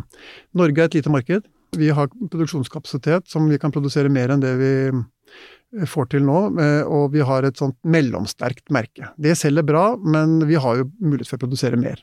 Norge 0.57 0.83
er 0.83 0.89
et 0.89 0.99
lite 0.99 1.13
marked. 1.13 1.47
Vi 1.77 1.91
har 1.93 2.09
produksjonskapasitet 2.09 3.29
som 3.29 3.47
vi 3.49 3.59
kan 3.61 3.73
produsere 3.73 4.11
mer 4.11 4.33
enn 4.33 4.41
det 4.41 4.55
vi 4.57 4.73
eh, 4.89 5.85
får 5.87 6.09
til 6.15 6.23
nå, 6.25 6.39
eh, 6.57 6.81
og 6.81 7.11
vi 7.13 7.21
har 7.21 7.45
et 7.45 7.59
sånt 7.61 7.77
mellomsterkt 7.85 8.71
merke. 8.73 9.11
Det 9.21 9.35
selger 9.37 9.67
bra, 9.67 9.91
men 10.01 10.39
vi 10.49 10.57
har 10.57 10.79
jo 10.79 10.87
mulighet 10.97 11.29
for 11.29 11.37
å 11.37 11.43
produsere 11.45 11.77
mer. 11.77 12.01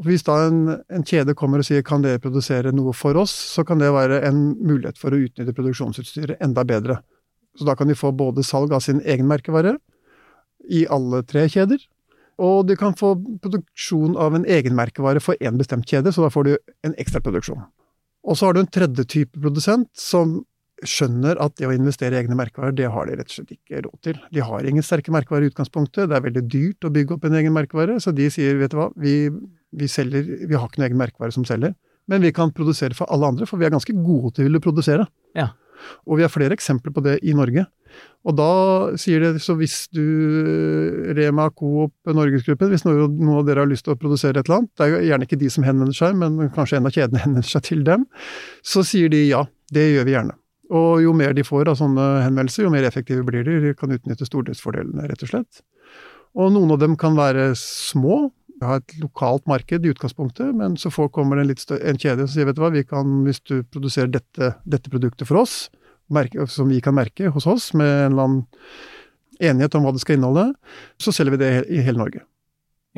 Og 0.00 0.08
Hvis 0.08 0.24
da 0.28 0.38
en, 0.48 0.60
en, 0.92 1.04
kjede 1.04 1.36
kommer 1.38 1.60
og 1.60 1.68
sier 1.68 1.84
kan 1.84 2.04
dere 2.04 2.20
produsere 2.20 2.72
noe 2.72 2.92
for 2.96 3.16
oss, 3.20 3.32
så 3.32 3.64
kan 3.64 3.80
det 3.80 3.92
være 3.92 4.22
en 4.28 4.44
mulighet 4.60 5.00
for 5.00 5.12
å 5.12 5.20
utnytte 5.24 5.56
produksjonsutstyret 5.56 6.40
enda 6.44 6.64
bedre. 6.68 7.00
Så 7.56 7.68
da 7.68 7.76
kan 7.76 7.88
de 7.88 7.96
få 7.96 8.12
både 8.16 8.44
salg 8.44 8.72
av 8.72 8.84
sin 8.84 9.02
egen 9.04 9.28
merkevare 9.28 9.76
i 10.72 10.86
alle 10.92 11.20
tre 11.28 11.44
kjeder, 11.50 11.80
og 12.40 12.68
du 12.68 12.76
kan 12.78 12.94
få 12.98 13.14
produksjon 13.42 14.16
av 14.20 14.36
en 14.36 14.46
egenmerkevare 14.48 15.20
for 15.22 15.38
én 15.40 15.58
bestemt 15.60 15.88
kjede, 15.88 16.12
så 16.12 16.24
da 16.24 16.32
får 16.32 16.48
du 16.48 16.54
en 16.86 16.96
ekstra 17.00 17.20
produksjon. 17.24 17.60
Og 18.22 18.38
så 18.38 18.48
har 18.48 18.54
du 18.54 18.62
en 18.62 18.72
tredje 18.72 19.04
type 19.10 19.40
produsent 19.42 19.90
som 19.98 20.40
skjønner 20.82 21.38
at 21.42 21.54
det 21.58 21.68
å 21.68 21.74
investere 21.74 22.16
i 22.16 22.22
egne 22.22 22.36
merkevarer, 22.38 22.74
det 22.74 22.88
har 22.90 23.06
de 23.06 23.16
rett 23.18 23.30
og 23.30 23.36
slett 23.36 23.54
ikke 23.54 23.82
råd 23.84 23.98
til. 24.02 24.18
De 24.34 24.42
har 24.42 24.66
ingen 24.66 24.84
sterke 24.86 25.14
merkevarer 25.14 25.46
i 25.46 25.52
utgangspunktet, 25.52 26.08
det 26.10 26.16
er 26.16 26.24
veldig 26.24 26.42
dyrt 26.50 26.86
å 26.86 26.90
bygge 26.94 27.16
opp 27.16 27.26
en 27.28 27.38
egen 27.38 27.54
merkevare, 27.54 28.00
så 28.02 28.14
de 28.14 28.26
sier 28.34 28.58
vet 28.58 28.74
du 28.74 28.80
hva, 28.80 28.88
vi, 28.98 29.16
vi, 29.30 29.90
selger, 29.90 30.26
vi 30.26 30.58
har 30.58 30.66
ikke 30.66 30.82
noen 30.82 30.88
egen 30.90 31.02
merkevare 31.04 31.34
som 31.34 31.46
selger, 31.46 31.76
men 32.10 32.24
vi 32.24 32.32
kan 32.34 32.50
produsere 32.54 32.98
for 32.98 33.10
alle 33.14 33.30
andre, 33.30 33.46
for 33.46 33.62
vi 33.62 33.68
er 33.68 33.74
ganske 33.74 33.94
gode 33.94 34.34
til 34.40 34.58
å 34.58 34.62
produsere. 34.62 35.06
Ja. 35.38 35.52
Og 36.06 36.18
vi 36.18 36.26
har 36.26 36.32
flere 36.32 36.56
eksempler 36.56 36.94
på 36.94 37.04
det 37.04 37.18
i 37.26 37.34
Norge. 37.36 37.66
Og 38.22 38.36
da 38.38 38.50
sier 39.00 39.24
det, 39.24 39.32
så 39.42 39.56
hvis 39.58 39.88
du, 39.92 40.02
Rema, 41.18 41.48
Coop, 41.50 41.92
Norgesgruppen, 42.06 42.70
hvis 42.70 42.86
noen, 42.86 43.32
av 43.34 43.48
dere 43.48 43.64
har 43.64 43.70
lyst 43.70 43.88
til 43.88 43.96
å 43.96 43.98
produsere 43.98 44.38
et 44.38 44.46
eller 44.46 44.60
annet, 44.60 44.70
det 44.78 44.84
er 44.84 44.92
jo 44.92 45.00
gjerne 45.10 45.26
ikke 45.28 45.40
de 45.40 45.50
som 45.52 45.66
henvender 45.66 45.96
seg, 45.96 46.14
men 46.20 46.38
kanskje 46.54 46.78
en 46.78 46.86
av 46.88 46.94
kjedene 46.94 47.22
henvender 47.24 47.50
seg 47.50 47.66
til 47.66 47.82
dem, 47.88 48.06
så 48.62 48.84
sier 48.86 49.10
de 49.12 49.24
ja, 49.26 49.42
det 49.74 49.88
gjør 49.90 50.08
vi 50.08 50.16
gjerne. 50.16 50.38
Og 50.72 51.02
jo 51.04 51.12
mer 51.16 51.34
de 51.36 51.44
får 51.44 51.68
av 51.68 51.76
sånne 51.80 52.06
henvendelser, 52.22 52.64
jo 52.64 52.72
mer 52.72 52.86
effektive 52.88 53.26
blir 53.26 53.44
de. 53.44 53.58
De 53.66 53.74
kan 53.76 53.92
utnytte 53.92 54.28
stordriftsfordelene, 54.28 55.04
rett 55.10 55.26
og 55.26 55.32
slett. 55.34 55.64
Og 56.38 56.48
noen 56.54 56.70
av 56.72 56.78
dem 56.80 56.94
kan 56.96 57.18
være 57.18 57.50
små, 57.58 58.30
ha 58.68 58.78
et 58.80 58.96
lokalt 59.02 59.46
marked 59.50 59.84
i 59.84 59.92
utgangspunktet, 59.92 60.54
men 60.58 60.76
så 60.80 60.92
får, 60.92 61.10
kommer 61.14 61.38
det 61.38 61.44
en, 61.44 61.50
litt 61.52 61.74
en 61.76 62.00
kjede 62.00 62.26
som 62.26 62.34
sier 62.34 62.48
vet 62.48 62.58
du 62.58 62.62
hva, 62.64 62.72
vi 62.74 62.84
kan, 62.86 63.22
hvis 63.26 63.42
du 63.48 63.60
produserer 63.64 64.10
dette, 64.12 64.54
dette 64.64 64.92
produktet 64.92 65.28
for 65.28 65.42
oss, 65.42 65.66
merke, 66.12 66.46
som 66.50 66.70
vi 66.72 66.80
kan 66.84 66.96
merke 66.96 67.32
hos 67.32 67.48
oss 67.48 67.70
med 67.78 67.88
en 67.88 68.12
eller 68.12 68.28
annen 68.28 68.42
enighet 69.42 69.74
om 69.74 69.86
hva 69.86 69.94
det 69.94 70.02
skal 70.02 70.18
inneholde, 70.18 70.52
så 71.00 71.14
selger 71.14 71.36
vi 71.36 71.42
det 71.42 71.52
i 71.72 71.82
hele 71.82 72.00
Norge. 72.00 72.24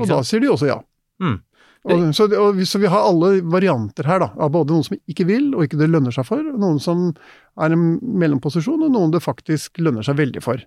Og 0.00 0.10
da 0.10 0.20
sier 0.26 0.42
de 0.42 0.50
også 0.50 0.68
ja. 0.68 0.80
Mm. 1.22 1.38
Og, 1.84 2.04
så, 2.16 2.26
og, 2.40 2.60
så, 2.64 2.80
vi 2.80 2.88
har 2.88 3.04
alle 3.04 3.42
varianter 3.52 4.06
her, 4.08 4.22
da. 4.22 4.30
Av 4.40 4.52
både 4.52 4.72
noen 4.72 4.86
som 4.86 4.96
ikke 4.96 5.26
vil, 5.28 5.50
og 5.52 5.66
ikke 5.66 5.78
det 5.82 5.90
lønner 5.92 6.14
seg 6.16 6.24
for. 6.26 6.40
Noen 6.40 6.78
som 6.80 7.10
er 7.60 7.74
en 7.74 7.98
mellomposisjon, 8.00 8.86
og 8.86 8.94
noen 8.94 9.12
det 9.12 9.20
faktisk 9.24 9.82
lønner 9.84 10.06
seg 10.06 10.16
veldig 10.20 10.42
for. 10.44 10.64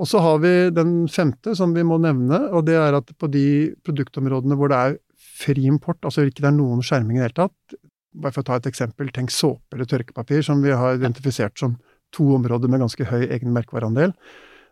Og 0.00 0.08
så 0.08 0.20
har 0.24 0.38
vi 0.40 0.52
den 0.72 1.04
femte 1.12 1.52
som 1.56 1.74
vi 1.76 1.84
må 1.84 1.98
nevne, 2.00 2.46
og 2.56 2.64
det 2.68 2.78
er 2.80 2.96
at 2.96 3.12
på 3.20 3.28
de 3.32 3.44
produktområdene 3.84 4.56
hvor 4.56 4.72
det 4.72 4.78
er 4.80 4.98
fri 5.40 5.66
import, 5.68 6.00
altså 6.04 6.24
ikke 6.24 6.40
det 6.40 6.50
er 6.50 6.56
noen 6.56 6.80
skjerming 6.84 7.18
i 7.18 7.20
det 7.20 7.28
hele 7.28 7.38
tatt, 7.42 7.76
bare 8.16 8.34
for 8.34 8.42
å 8.42 8.48
ta 8.48 8.56
et 8.58 8.68
eksempel, 8.70 9.10
tenk 9.14 9.32
såpe 9.32 9.76
eller 9.76 9.88
tørkepapir, 9.88 10.40
som 10.46 10.64
vi 10.64 10.72
har 10.72 10.96
identifisert 10.96 11.60
som 11.60 11.76
to 12.16 12.26
områder 12.34 12.72
med 12.72 12.82
ganske 12.82 13.06
høy 13.06 13.28
egen 13.28 13.52
merkevareandel. 13.54 14.14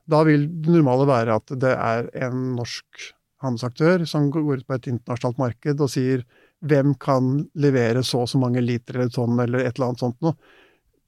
Da 0.09 0.25
vil 0.27 0.49
det 0.49 0.73
normale 0.73 1.07
være 1.09 1.37
at 1.38 1.53
det 1.61 1.75
er 1.77 2.09
en 2.25 2.55
norsk 2.57 3.12
handelsaktør 3.45 4.03
som 4.09 4.33
går 4.35 4.62
ut 4.62 4.67
på 4.67 4.79
et 4.79 4.88
internasjonalt 4.91 5.38
marked 5.38 5.85
og 5.85 5.93
sier 5.93 6.25
hvem 6.67 6.97
kan 6.99 7.37
levere 7.61 8.03
så 8.03 8.25
og 8.25 8.33
så 8.33 8.41
mange 8.43 8.64
liter 8.64 8.97
eller 8.97 9.12
tonn 9.14 9.38
eller 9.45 9.62
et 9.62 9.77
eller 9.77 9.93
annet 9.93 10.03
sånt 10.03 10.19
noe 10.25 10.35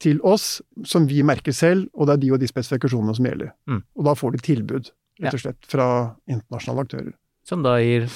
til 0.00 0.20
oss, 0.26 0.60
som 0.88 1.06
vi 1.08 1.22
merker 1.26 1.54
selv, 1.56 1.88
og 1.94 2.08
det 2.08 2.16
er 2.16 2.24
de 2.24 2.32
og 2.34 2.42
de 2.42 2.48
spesifikasjonene 2.48 3.14
som 3.16 3.28
gjelder. 3.28 3.52
Mm. 3.70 3.80
Og 3.98 4.08
da 4.08 4.16
får 4.16 4.34
de 4.34 4.42
tilbud, 4.44 4.92
rett 5.20 5.36
og 5.36 5.42
slett, 5.42 5.60
fra 5.68 5.88
internasjonale 6.30 6.86
aktører. 6.86 7.10
Som 7.46 7.64
da 7.66 7.76
gir 7.82 8.08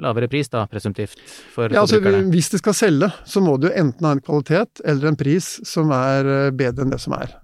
lavere 0.00 0.28
pris, 0.32 0.48
da, 0.52 0.64
presumptivt, 0.70 1.20
for 1.52 1.72
ja, 1.72 1.82
altså, 1.82 2.00
Hvis 2.32 2.50
det 2.52 2.62
skal 2.62 2.76
selge, 2.76 3.10
så 3.28 3.42
må 3.44 3.56
du 3.60 3.68
enten 3.68 4.06
ha 4.06 4.14
en 4.16 4.22
kvalitet 4.24 4.80
eller 4.84 5.10
en 5.10 5.18
pris 5.20 5.58
som 5.68 5.92
er 5.92 6.28
eh, 6.28 6.52
bedre 6.56 6.86
enn 6.86 6.94
det 6.94 7.00
som 7.02 7.16
er. 7.18 7.34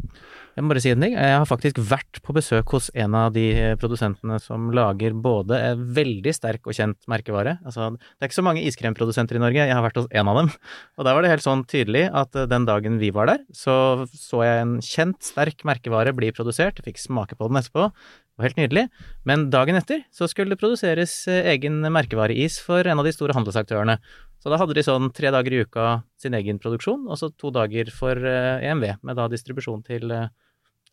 Jeg 0.56 0.64
må 0.64 0.70
bare 0.72 0.80
si 0.80 0.88
en 0.88 1.02
ting. 1.04 1.12
Jeg 1.12 1.32
har 1.36 1.44
faktisk 1.44 1.76
vært 1.84 2.22
på 2.24 2.32
besøk 2.32 2.70
hos 2.72 2.86
en 2.96 3.12
av 3.18 3.34
de 3.34 3.74
produsentene 3.76 4.38
som 4.40 4.70
lager 4.72 5.12
både 5.12 5.58
veldig 5.76 6.32
sterk 6.32 6.64
og 6.64 6.72
kjent 6.78 6.96
merkevare. 7.12 7.58
Altså, 7.68 7.90
det 7.92 8.24
er 8.24 8.30
ikke 8.30 8.38
så 8.38 8.44
mange 8.46 8.62
iskremprodusenter 8.64 9.36
i 9.36 9.42
Norge, 9.42 9.66
jeg 9.68 9.76
har 9.76 9.84
vært 9.84 10.00
hos 10.00 10.08
en 10.16 10.30
av 10.32 10.40
dem. 10.40 10.48
Og 10.96 11.04
der 11.04 11.18
var 11.18 11.26
det 11.26 11.32
helt 11.34 11.44
sånn 11.44 11.66
tydelig 11.68 12.06
at 12.08 12.40
den 12.48 12.64
dagen 12.64 12.96
vi 13.02 13.10
var 13.12 13.28
der, 13.28 13.42
så 13.52 14.06
så 14.08 14.40
jeg 14.46 14.62
en 14.62 14.72
kjent, 14.80 15.20
sterk 15.28 15.60
merkevare 15.68 16.16
bli 16.16 16.32
produsert. 16.32 16.80
Jeg 16.80 16.88
fikk 16.88 17.04
smake 17.04 17.36
på 17.36 17.50
den 17.52 17.60
etterpå. 17.60 17.90
Det 17.92 18.40
var 18.40 18.48
helt 18.48 18.62
nydelig. 18.62 18.86
Men 19.28 19.46
dagen 19.52 19.76
etter 19.76 20.06
så 20.08 20.24
skulle 20.32 20.56
det 20.56 20.60
produseres 20.62 21.18
egen 21.36 21.84
merkevareis 21.92 22.56
for 22.64 22.80
en 22.88 23.04
av 23.04 23.04
de 23.04 23.12
store 23.12 23.36
handelsaktørene. 23.36 23.98
Så 24.40 24.48
da 24.52 24.56
hadde 24.60 24.76
de 24.76 24.88
sånn 24.88 25.12
tre 25.12 25.28
dager 25.34 25.52
i 25.52 25.62
uka 25.68 26.00
sin 26.20 26.36
egen 26.38 26.56
produksjon, 26.62 27.04
og 27.10 27.20
så 27.20 27.28
to 27.36 27.52
dager 27.52 27.92
for 27.92 28.16
EMV, 28.16 28.88
med 29.04 29.20
da 29.20 29.28
distribusjon 29.28 29.84
til 29.84 30.08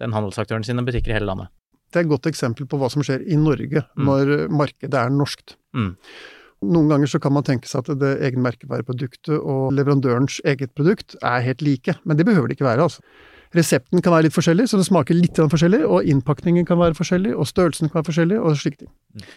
den 0.01 0.15
handelsaktøren 0.15 0.65
sine 0.65 0.85
butikker 0.85 1.13
i 1.13 1.17
hele 1.17 1.29
landet. 1.29 1.51
Det 1.93 2.01
er 2.01 2.07
et 2.07 2.13
godt 2.13 2.29
eksempel 2.29 2.65
på 2.69 2.79
hva 2.81 2.89
som 2.89 3.03
skjer 3.05 3.25
i 3.29 3.37
Norge 3.37 3.83
mm. 3.83 4.07
når 4.07 4.31
markedet 4.53 4.97
er 4.97 5.13
norskt. 5.13 5.57
Mm. 5.77 5.91
Noen 6.63 6.89
ganger 6.89 7.11
så 7.11 7.19
kan 7.21 7.35
man 7.35 7.45
tenke 7.45 7.69
seg 7.69 7.83
at 7.83 7.99
det 7.99 8.15
egen 8.25 8.41
merkevareproduktet 8.45 9.35
og 9.35 9.75
leverandørens 9.75 10.39
eget 10.47 10.73
produkt 10.77 11.17
er 11.21 11.43
helt 11.45 11.61
like, 11.65 11.97
men 12.03 12.17
det 12.17 12.25
behøver 12.25 12.49
det 12.49 12.57
ikke 12.57 12.69
være. 12.69 12.87
altså. 12.87 13.03
Resepten 13.53 14.01
kan 14.01 14.15
være 14.15 14.25
litt 14.25 14.33
forskjellig, 14.33 14.65
så 14.69 14.79
det 14.79 14.87
smaker 14.87 15.17
litt 15.17 15.37
forskjellig, 15.37 15.83
og 15.85 16.07
innpakningen 16.09 16.65
kan 16.65 16.79
være 16.79 16.97
forskjellig, 16.97 17.35
og 17.37 17.45
størrelsen 17.45 17.91
kan 17.91 17.99
være 17.99 18.07
forskjellig, 18.07 18.39
og 18.41 18.57
slike 18.57 18.79
ting. 18.81 18.91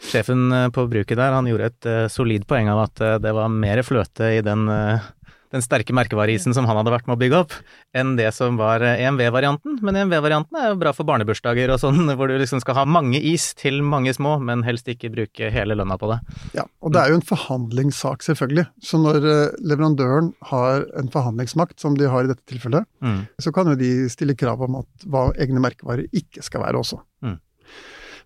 Sjefen 0.09 0.47
eh, 0.57 0.69
på 0.73 0.87
bruket 0.89 1.21
der, 1.21 1.37
han 1.37 1.49
gjorde 1.51 1.69
et 1.69 1.89
uh, 1.91 1.99
solid 2.13 2.47
poeng 2.49 2.71
av 2.73 2.87
at 2.87 3.03
uh, 3.05 3.11
det 3.21 3.35
var 3.37 3.53
mer 3.53 3.83
fløte 3.85 4.31
i 4.39 4.41
den 4.47 4.65
uh, 4.73 5.05
den 5.55 5.65
sterke 5.65 5.95
merkevareisen 5.97 6.55
som 6.57 6.67
han 6.69 6.79
hadde 6.81 6.93
vært 6.95 7.09
med 7.09 7.17
å 7.17 7.21
bygge 7.21 7.41
opp, 7.45 7.55
enn 7.97 8.15
det 8.19 8.29
som 8.35 8.59
var 8.61 8.83
EMV-varianten. 8.83 9.79
Men 9.87 10.01
EMV-varianten 10.03 10.59
er 10.61 10.71
jo 10.73 10.81
bra 10.81 10.93
for 10.97 11.09
barnebursdager 11.09 11.73
og 11.75 11.81
sånn, 11.83 12.03
hvor 12.19 12.31
du 12.31 12.37
liksom 12.41 12.63
skal 12.65 12.81
ha 12.81 12.87
mange 12.89 13.21
is 13.21 13.53
til 13.59 13.83
mange 13.87 14.15
små, 14.17 14.37
men 14.43 14.65
helst 14.67 14.91
ikke 14.91 15.13
bruke 15.15 15.51
hele 15.53 15.79
lønna 15.79 15.99
på 16.01 16.11
det. 16.13 16.21
Ja, 16.59 16.67
og 16.83 16.95
det 16.97 17.03
er 17.03 17.13
jo 17.13 17.21
en 17.21 17.27
forhandlingssak, 17.27 18.27
selvfølgelig. 18.27 18.67
Så 18.85 19.01
når 19.03 19.21
eh, 19.23 19.57
leverandøren 19.67 20.33
har 20.51 20.87
en 20.99 21.11
forhandlingsmakt, 21.13 21.79
som 21.83 21.99
de 21.99 22.11
har 22.11 22.27
i 22.27 22.33
dette 22.33 22.45
tilfellet, 22.49 22.89
mm. 23.05 23.21
så 23.43 23.53
kan 23.55 23.71
jo 23.71 23.79
de 23.79 23.93
stille 24.13 24.37
krav 24.39 24.65
om 24.67 24.81
at 24.83 25.11
hva 25.11 25.29
egne 25.43 25.63
merkevarer 25.63 26.09
ikke 26.17 26.45
skal 26.45 26.67
være 26.67 26.83
også. 26.83 27.01
Mm. 27.25 27.39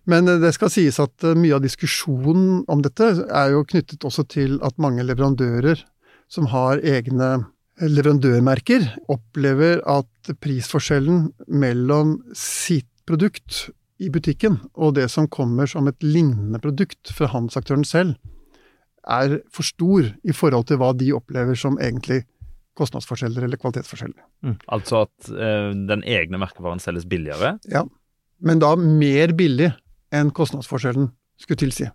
Men 0.09 0.27
eh, 0.27 0.39
det 0.41 0.53
skal 0.55 0.71
sies 0.73 0.99
at 1.01 1.27
eh, 1.27 1.37
mye 1.37 1.57
av 1.57 1.63
diskusjonen 1.65 2.63
om 2.71 2.83
dette 2.85 3.13
er 3.27 3.53
jo 3.55 3.65
knyttet 3.67 4.05
også 4.07 4.25
til 4.29 4.57
at 4.65 4.79
mange 4.81 5.05
leverandører 5.05 5.83
som 6.31 6.47
har 6.51 6.79
egne 6.87 7.31
leverandørmerker, 7.81 8.85
opplever 9.11 9.81
at 9.89 10.33
prisforskjellen 10.43 11.31
mellom 11.49 12.19
sitt 12.37 12.89
produkt 13.09 13.69
i 14.01 14.09
butikken 14.13 14.59
og 14.73 14.95
det 14.97 15.07
som 15.13 15.29
kommer 15.29 15.69
som 15.69 15.89
et 15.89 16.05
lignende 16.05 16.61
produkt 16.61 17.11
fra 17.13 17.29
handelsaktøren 17.33 17.85
selv, 17.87 18.15
er 19.01 19.39
for 19.49 19.65
stor 19.65 20.11
i 20.21 20.33
forhold 20.35 20.69
til 20.69 20.77
hva 20.81 20.91
de 20.97 21.09
opplever 21.17 21.57
som 21.57 21.79
egentlig 21.81 22.21
kostnadsforskjeller 22.77 23.45
eller 23.45 23.59
kvalitetsforskjeller. 23.59 24.21
Mm. 24.45 24.57
Altså 24.71 25.03
at 25.05 25.31
ø, 25.31 25.49
den 25.89 26.05
egne 26.07 26.39
merkevaren 26.41 26.81
selges 26.81 27.07
billigere? 27.09 27.57
Ja, 27.69 27.83
men 28.41 28.61
da 28.61 28.75
mer 28.77 29.33
billig 29.37 29.71
enn 30.13 30.31
kostnadsforskjellen 30.35 31.11
skulle 31.41 31.61
tilsi. 31.61 31.89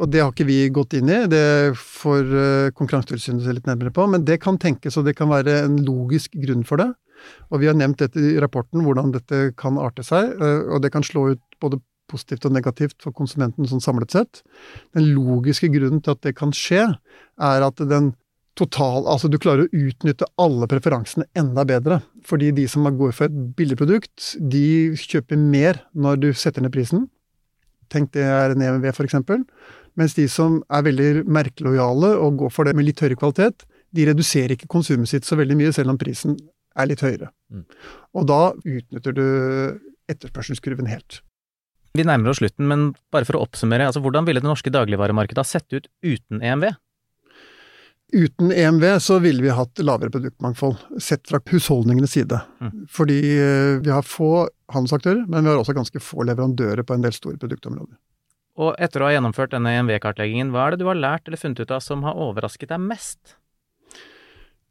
Og 0.00 0.10
det 0.10 0.22
har 0.22 0.32
ikke 0.32 0.48
vi 0.48 0.58
gått 0.74 0.96
inn 0.98 1.10
i, 1.12 1.20
det 1.30 1.76
får 1.78 2.34
eh, 2.34 2.72
Konkurransetilsynet 2.74 3.44
se 3.44 3.54
litt 3.56 3.68
nærmere 3.70 3.94
på. 3.94 4.06
Men 4.10 4.26
det 4.26 4.40
kan 4.42 4.58
tenkes, 4.60 4.98
og 4.98 5.06
det 5.08 5.16
kan 5.18 5.30
være 5.30 5.60
en 5.68 5.80
logisk 5.86 6.34
grunn 6.42 6.64
for 6.66 6.82
det. 6.82 6.90
Og 7.52 7.62
vi 7.62 7.70
har 7.70 7.78
nevnt 7.78 8.02
dette 8.02 8.20
i 8.20 8.36
rapporten, 8.42 8.82
hvordan 8.84 9.14
dette 9.14 9.46
kan 9.60 9.78
arte 9.80 10.04
seg. 10.06 10.34
Eh, 10.34 10.64
og 10.74 10.82
det 10.84 10.92
kan 10.94 11.06
slå 11.06 11.30
ut 11.34 11.60
både 11.62 11.80
positivt 12.10 12.44
og 12.44 12.52
negativt 12.54 12.98
for 13.02 13.16
konsumenten 13.16 13.68
sånn 13.68 13.82
samlet 13.82 14.12
sett. 14.14 14.42
Den 14.96 15.08
logiske 15.14 15.70
grunnen 15.72 16.02
til 16.04 16.14
at 16.14 16.26
det 16.26 16.34
kan 16.38 16.52
skje, 16.54 16.90
er 17.40 17.64
at 17.64 17.80
den 17.80 18.12
total, 18.58 19.02
altså 19.10 19.28
du 19.30 19.38
klarer 19.42 19.66
å 19.66 19.86
utnytte 19.88 20.28
alle 20.40 20.68
preferansene 20.70 21.26
enda 21.38 21.64
bedre. 21.66 22.00
Fordi 22.26 22.52
de 22.54 22.66
som 22.70 22.86
går 22.86 23.14
for 23.16 23.26
et 23.26 23.40
billig 23.58 23.78
produkt, 23.80 24.34
de 24.38 24.94
kjøper 24.98 25.40
mer 25.40 25.82
når 25.92 26.20
du 26.22 26.28
setter 26.38 26.62
ned 26.62 26.74
prisen. 26.74 27.08
Tenk 27.92 28.12
det 28.14 28.24
er 28.26 28.54
en 28.54 28.62
EMV, 28.64 28.88
for 28.94 29.06
eksempel. 29.06 29.42
Mens 30.00 30.16
de 30.16 30.26
som 30.30 30.58
er 30.72 30.86
veldig 30.88 31.24
merkelojale 31.30 32.14
og 32.18 32.40
går 32.42 32.52
for 32.54 32.66
det 32.66 32.74
med 32.76 32.88
litt 32.88 33.02
høyere 33.02 33.18
kvalitet, 33.20 33.66
de 33.94 34.08
reduserer 34.08 34.56
ikke 34.56 34.70
konsumet 34.70 35.10
sitt 35.10 35.26
så 35.26 35.38
veldig 35.38 35.56
mye, 35.58 35.74
selv 35.74 35.92
om 35.92 36.00
prisen 36.00 36.34
er 36.74 36.90
litt 36.90 37.04
høyere. 37.04 37.30
Mm. 37.54 37.66
Og 38.18 38.26
da 38.26 38.40
utnytter 38.58 39.14
du 39.14 39.26
etterspørselskurven 40.10 40.90
helt. 40.90 41.20
Vi 41.94 42.02
nærmer 42.06 42.32
oss 42.32 42.40
slutten, 42.42 42.66
men 42.66 42.88
bare 43.14 43.26
for 43.28 43.38
å 43.38 43.44
oppsummere, 43.46 43.86
altså 43.86 44.02
hvordan 44.02 44.26
ville 44.26 44.42
det 44.42 44.50
norske 44.50 44.72
dagligvaremarkedet 44.74 45.38
ha 45.38 45.46
sett 45.46 45.70
ut 45.76 45.86
uten 46.02 46.42
EMV? 46.42 46.72
Uten 48.14 48.50
EMV 48.52 48.84
så 49.02 49.20
ville 49.22 49.42
vi 49.42 49.54
hatt 49.54 49.80
lavere 49.82 50.10
produktmangfold, 50.14 50.76
sett 51.02 51.22
fra 51.30 51.38
husholdningenes 51.50 52.16
side. 52.18 52.40
Mm. 52.62 52.82
Fordi 52.90 53.20
eh, 53.38 53.78
vi 53.82 53.94
har 53.94 54.06
få 54.06 54.48
handelsaktører, 54.74 55.22
men 55.30 55.46
vi 55.46 55.52
har 55.52 55.62
også 55.62 55.74
ganske 55.74 56.02
få 56.02 56.26
leverandører 56.26 56.82
på 56.86 56.98
en 56.98 57.06
del 57.06 57.14
store 57.14 57.38
produktområder. 57.42 57.94
Og 58.60 58.76
etter 58.78 59.02
å 59.02 59.08
ha 59.08 59.14
gjennomført 59.16 59.54
denne 59.54 59.72
EMV-kartleggingen, 59.80 60.52
hva 60.54 60.68
er 60.68 60.74
det 60.74 60.84
du 60.84 60.90
har 60.90 60.98
lært 60.98 61.26
eller 61.26 61.40
funnet 61.40 61.64
ut 61.64 61.72
av 61.74 61.82
som 61.82 62.04
har 62.06 62.14
overrasket 62.14 62.70
deg 62.70 62.82
mest? 62.82 63.34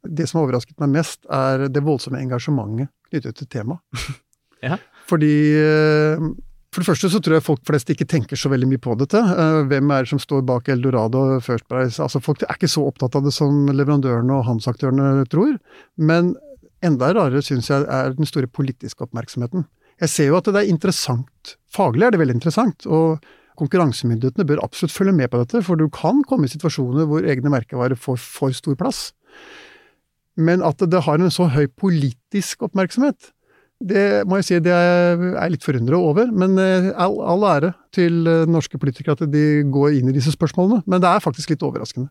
Det 0.04 0.26
som 0.28 0.40
har 0.40 0.46
overrasket 0.48 0.80
meg 0.80 0.94
mest, 0.98 1.22
er 1.32 1.66
det 1.72 1.82
voldsomme 1.84 2.20
engasjementet 2.20 2.92
knyttet 3.10 3.40
til 3.42 3.50
temaet. 3.58 3.80
Ja. 4.64 4.78
Fordi 5.04 5.28
eh, 5.60 6.22
For 6.72 6.80
det 6.80 6.86
første 6.86 7.08
så 7.12 7.18
tror 7.20 7.34
jeg 7.36 7.44
folk 7.44 7.60
flest 7.68 7.90
ikke 7.92 8.06
tenker 8.08 8.38
så 8.40 8.48
veldig 8.48 8.70
mye 8.70 8.80
på 8.80 8.94
dette. 8.96 9.20
Eh, 9.20 9.58
Hvem 9.68 9.90
er 9.92 10.06
det 10.06 10.12
som 10.14 10.20
står 10.22 10.40
bak 10.48 10.70
Eldorado 10.72 11.20
og 11.34 11.42
First 11.44 11.66
Price? 11.68 11.98
Altså 12.00 12.22
Folk 12.24 12.40
er 12.46 12.56
ikke 12.56 12.70
så 12.72 12.86
opptatt 12.88 13.18
av 13.18 13.26
det 13.26 13.34
som 13.36 13.66
leverandørene 13.68 14.38
og 14.38 14.46
handelsaktørene 14.48 15.26
tror. 15.28 15.58
Men 16.00 16.32
enda 16.80 17.12
rarere 17.12 17.44
syns 17.44 17.68
jeg 17.68 17.84
er 17.84 18.16
den 18.16 18.30
store 18.30 18.48
politiske 18.48 19.04
oppmerksomheten. 19.04 19.66
Jeg 20.00 20.14
ser 20.14 20.30
jo 20.32 20.40
at 20.40 20.48
det 20.48 20.62
er 20.62 20.72
interessant. 20.72 21.58
Faglig 21.68 22.08
er 22.08 22.16
det 22.16 22.22
veldig 22.24 22.38
interessant. 22.40 22.88
og 22.88 23.20
Konkurransemyndighetene 23.60 24.46
bør 24.48 24.64
absolutt 24.64 24.94
følge 24.94 25.14
med 25.16 25.30
på 25.30 25.40
dette, 25.42 25.62
for 25.66 25.78
du 25.78 25.86
kan 25.92 26.24
komme 26.28 26.48
i 26.48 26.52
situasjoner 26.52 27.06
hvor 27.10 27.26
egne 27.28 27.52
merkevarer 27.52 27.98
får 27.98 28.18
for 28.22 28.56
stor 28.56 28.78
plass. 28.80 29.06
Men 30.34 30.64
at 30.66 30.82
det 30.82 31.04
har 31.06 31.20
en 31.20 31.30
så 31.30 31.46
høy 31.52 31.68
politisk 31.78 32.66
oppmerksomhet, 32.66 33.30
det 33.84 34.24
må 34.28 34.38
jeg 34.38 34.46
si 34.46 34.58
det 34.62 34.72
er 34.74 35.50
litt 35.52 35.64
forundret 35.66 35.98
over. 35.98 36.30
Men 36.32 36.56
eh, 36.62 36.90
all, 37.00 37.16
all 37.20 37.46
ære 37.48 37.72
til 37.94 38.22
eh, 38.30 38.46
norske 38.48 38.78
politikere 38.80 39.18
at 39.18 39.26
de 39.30 39.64
går 39.74 39.98
inn 39.98 40.10
i 40.10 40.16
disse 40.16 40.32
spørsmålene. 40.34 40.84
Men 40.86 41.02
det 41.02 41.10
er 41.10 41.24
faktisk 41.24 41.52
litt 41.52 41.64
overraskende. 41.66 42.08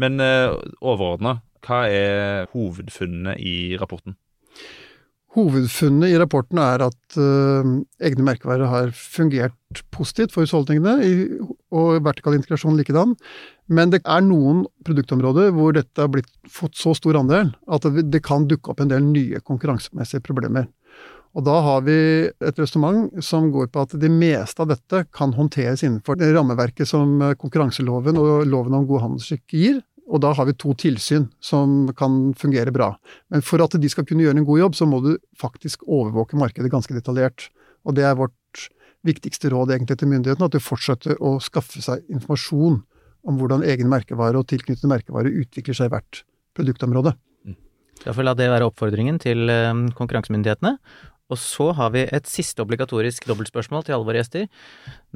Men 0.00 0.16
uh, 0.24 0.56
overordna, 0.80 1.36
hva 1.66 1.84
er 1.92 2.48
hovedfunnene 2.54 3.36
i 3.36 3.76
rapporten? 3.80 4.16
Hovedfunnet 5.32 6.12
i 6.12 6.18
rapporten 6.20 6.58
er 6.60 6.82
at 6.84 7.16
uh, 7.16 7.64
egne 8.04 8.24
merkevarer 8.26 8.68
har 8.68 8.90
fungert 8.92 9.80
positivt 9.94 10.34
for 10.34 10.44
husholdningene, 10.44 10.98
i, 11.00 11.38
og 11.72 12.02
vertikal 12.04 12.36
integrasjon 12.36 12.76
likedan. 12.76 13.14
Men 13.72 13.94
det 13.94 14.02
er 14.04 14.26
noen 14.26 14.66
produktområder 14.84 15.54
hvor 15.56 15.72
dette 15.78 16.04
har 16.04 16.12
blitt, 16.12 16.28
fått 16.52 16.76
så 16.76 16.92
stor 16.98 17.16
andel 17.22 17.54
at 17.72 17.88
det, 17.88 18.10
det 18.12 18.20
kan 18.26 18.44
dukke 18.50 18.74
opp 18.74 18.84
en 18.84 18.92
del 18.92 19.08
nye 19.08 19.40
konkurransemessige 19.40 20.20
problemer. 20.26 20.68
Og 21.32 21.46
da 21.46 21.54
har 21.64 21.80
vi 21.86 21.96
et 22.28 22.58
resonnement 22.60 23.08
som 23.24 23.46
går 23.54 23.70
på 23.72 23.86
at 23.86 23.94
det 23.96 24.10
meste 24.12 24.60
av 24.60 24.68
dette 24.68 25.06
kan 25.16 25.32
håndteres 25.32 25.80
innenfor 25.80 26.18
det 26.20 26.28
rammeverket 26.34 26.90
som 26.90 27.14
konkurranseloven 27.40 28.20
og 28.20 28.44
loven 28.52 28.76
om 28.76 28.84
god 28.90 29.06
handelsskikk 29.06 29.56
gir, 29.56 29.80
og 30.12 30.20
da 30.20 30.34
har 30.36 30.48
vi 30.48 30.54
to 30.60 30.74
tilsyn 30.76 31.26
som 31.40 31.88
kan 31.96 32.34
fungere 32.36 32.74
bra. 32.74 32.90
Men 33.32 33.44
for 33.44 33.64
at 33.64 33.78
de 33.80 33.88
skal 33.88 34.04
kunne 34.08 34.26
gjøre 34.26 34.42
en 34.42 34.48
god 34.48 34.60
jobb, 34.60 34.76
så 34.76 34.88
må 34.88 35.00
du 35.04 35.14
faktisk 35.40 35.86
overvåke 35.88 36.36
markedet 36.36 36.72
ganske 36.72 36.92
detaljert. 36.92 37.48
Og 37.88 37.96
det 37.96 38.04
er 38.04 38.18
vårt 38.18 38.68
viktigste 39.06 39.50
råd 39.50 39.72
egentlig 39.72 39.98
til 39.98 40.12
myndighetene, 40.12 40.50
at 40.50 40.54
du 40.54 40.62
fortsetter 40.62 41.16
å 41.16 41.38
skaffe 41.42 41.80
seg 41.82 42.04
informasjon 42.12 42.82
om 43.22 43.38
hvordan 43.38 43.64
egen 43.66 43.88
merkevare 43.90 44.38
og 44.38 44.48
tilknyttede 44.50 44.90
merkevare 44.90 45.32
utvikler 45.32 45.78
seg 45.78 45.88
i 45.88 45.94
hvert 45.94 46.22
produktområde. 46.58 47.14
Da 48.02 48.10
får 48.10 48.20
vi 48.20 48.26
la 48.26 48.36
det 48.36 48.50
være 48.50 48.68
oppfordringen 48.68 49.20
til 49.22 49.50
eh, 49.52 49.72
konkurransemyndighetene. 49.96 50.76
Og 51.32 51.38
så 51.40 51.70
har 51.78 51.92
vi 51.94 52.02
et 52.04 52.28
siste 52.28 52.60
obligatorisk 52.60 53.24
dobbeltspørsmål 53.30 53.86
til 53.86 53.96
alle 53.96 54.04
våre 54.04 54.20
gjester. 54.20 54.48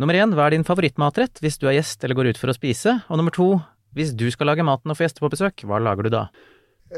Nummer 0.00 0.16
én, 0.16 0.32
hva 0.32 0.46
er 0.46 0.56
din 0.56 0.64
favorittmatrett 0.64 1.42
hvis 1.44 1.58
du 1.60 1.66
er 1.68 1.76
gjest 1.76 2.04
eller 2.06 2.16
går 2.16 2.30
ut 2.32 2.40
for 2.40 2.52
å 2.52 2.56
spise? 2.56 2.94
Og 3.10 3.20
nummer 3.20 3.34
to, 3.34 3.50
hvis 3.96 4.12
du 4.12 4.26
skal 4.32 4.50
lage 4.50 4.64
maten 4.66 4.92
og 4.92 4.98
få 4.98 5.06
gjester 5.06 5.24
på 5.24 5.32
besøk, 5.32 5.64
hva 5.64 5.80
lager 5.80 6.06
du 6.06 6.12
da? 6.12 6.26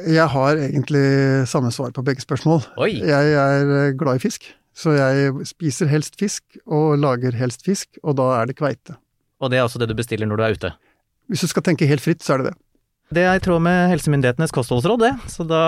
Jeg 0.05 0.27
har 0.29 0.59
egentlig 0.61 1.47
samme 1.49 1.71
svar 1.73 1.93
på 1.97 2.05
begge 2.05 2.25
spørsmål. 2.25 2.61
Oi! 2.83 2.99
Jeg 2.99 3.35
er 3.41 3.71
eh, 3.79 3.95
glad 3.97 4.19
i 4.19 4.23
fisk, 4.27 4.51
så 4.77 4.93
jeg 4.97 5.47
spiser 5.49 5.89
helst 5.89 6.19
fisk 6.21 6.59
og 6.67 6.99
lager 7.01 7.37
helst 7.39 7.65
fisk, 7.65 8.01
og 8.03 8.19
da 8.19 8.33
er 8.41 8.51
det 8.51 8.59
kveite. 8.59 8.99
Og 9.39 9.53
det 9.53 9.61
er 9.61 9.65
også 9.65 9.81
det 9.81 9.89
du 9.89 9.97
bestiller 9.97 10.29
når 10.29 10.41
du 10.41 10.45
er 10.45 10.59
ute? 10.59 10.73
Hvis 11.31 11.47
du 11.47 11.53
skal 11.53 11.65
tenke 11.65 11.89
helt 11.89 12.05
fritt, 12.05 12.25
så 12.25 12.35
er 12.35 12.43
det 12.43 12.51
det. 12.51 12.57
Det 13.15 13.25
er 13.25 13.39
i 13.39 13.41
tråd 13.41 13.63
med 13.65 13.89
helsemyndighetenes 13.95 14.53
kostholdsråd, 14.53 15.07
det. 15.07 15.15
Så 15.33 15.47
da 15.49 15.63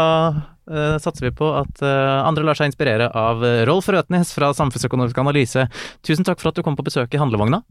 uh, 0.68 0.98
satser 1.00 1.30
vi 1.30 1.32
på 1.38 1.48
at 1.56 1.80
uh, 1.80 2.26
andre 2.26 2.44
lar 2.44 2.58
seg 2.58 2.68
inspirere 2.68 3.08
av 3.16 3.40
Rolf 3.70 3.88
Røtnes 3.88 4.34
fra 4.36 4.50
Samfunnsøkonomisk 4.58 5.22
analyse. 5.22 5.64
Tusen 6.04 6.26
takk 6.26 6.42
for 6.42 6.52
at 6.52 6.60
du 6.60 6.66
kom 6.66 6.76
på 6.76 6.84
besøk 6.84 7.16
i 7.16 7.22
handlevogna. 7.22 7.62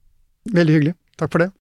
Veldig 0.55 0.79
hyggelig. 0.79 0.97
Takk 1.21 1.35
for 1.35 1.45
det. 1.45 1.51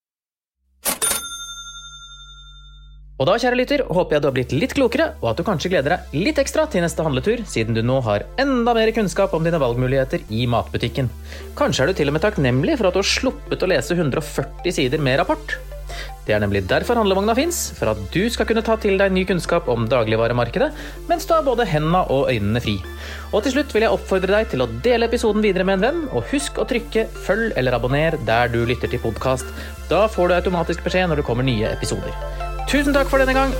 Og 3.19 3.27
da, 3.27 3.33
kjære 3.35 3.57
lytter, 3.59 3.81
håper 3.83 4.15
jeg 4.15 4.23
du 4.23 4.27
har 4.29 4.35
blitt 4.37 4.53
litt 4.55 4.73
klokere, 4.77 5.09
og 5.19 5.33
at 5.33 5.39
du 5.39 5.43
kanskje 5.43 5.73
gleder 5.73 5.97
deg 5.97 6.13
litt 6.15 6.37
ekstra 6.39 6.63
til 6.71 6.85
neste 6.85 7.03
handletur, 7.03 7.41
siden 7.51 7.75
du 7.75 7.81
nå 7.83 7.97
har 8.05 8.23
enda 8.39 8.71
mer 8.77 8.93
kunnskap 8.95 9.33
om 9.35 9.43
dine 9.43 9.59
valgmuligheter 9.59 10.23
i 10.31 10.45
matbutikken. 10.47 11.11
Kanskje 11.59 11.83
er 11.83 11.91
du 11.91 11.99
til 11.99 12.11
og 12.11 12.15
med 12.15 12.23
takknemlig 12.23 12.77
for 12.79 12.87
at 12.87 12.95
du 12.95 13.01
har 13.01 13.09
sluppet 13.09 13.65
å 13.65 13.69
lese 13.73 13.97
140 13.97 14.71
sider 14.71 15.03
med 15.03 15.19
rapport. 15.19 15.57
Det 16.23 16.31
er 16.35 16.39
nemlig 16.39 16.61
derfor 16.69 16.95
handlevogna 17.01 17.33
fins, 17.35 17.59
for 17.75 17.91
at 17.91 17.99
du 18.13 18.21
skal 18.31 18.47
kunne 18.47 18.63
ta 18.63 18.77
til 18.79 18.95
deg 19.01 19.11
ny 19.11 19.25
kunnskap 19.27 19.67
om 19.67 19.87
dagligvaremarkedet, 19.91 20.69
mens 21.09 21.27
du 21.27 21.33
har 21.35 21.43
både 21.43 21.67
hendene 21.67 22.05
og 22.13 22.29
øynene 22.31 22.61
fri. 22.63 22.77
Og 23.33 23.43
til 23.43 23.57
slutt 23.57 23.75
vil 23.75 23.83
jeg 23.83 23.97
oppfordre 23.97 24.31
deg 24.31 24.51
til 24.53 24.63
å 24.63 24.69
dele 24.85 25.09
episoden 25.09 25.43
videre 25.43 25.67
med 25.67 25.81
en 25.81 25.87
venn, 25.89 26.05
og 26.13 26.29
husk 26.31 26.61
å 26.61 26.67
trykke 26.69 27.09
følg 27.25 27.51
eller 27.59 27.75
abonner 27.75 28.15
der 28.29 28.53
du 28.53 28.61
lytter 28.63 28.87
til 28.87 29.03
podkast. 29.03 29.49
Da 29.91 30.05
får 30.07 30.29
du 30.29 30.37
automatisk 30.37 30.87
beskjed 30.87 31.11
når 31.11 31.19
det 31.19 31.27
kommer 31.27 31.49
nye 31.49 31.73
episoder. 31.73 32.47
Tusen 32.69 32.93
takk 32.93 33.09
for 33.09 33.17
denne 33.17 33.33
gang! 33.33 33.53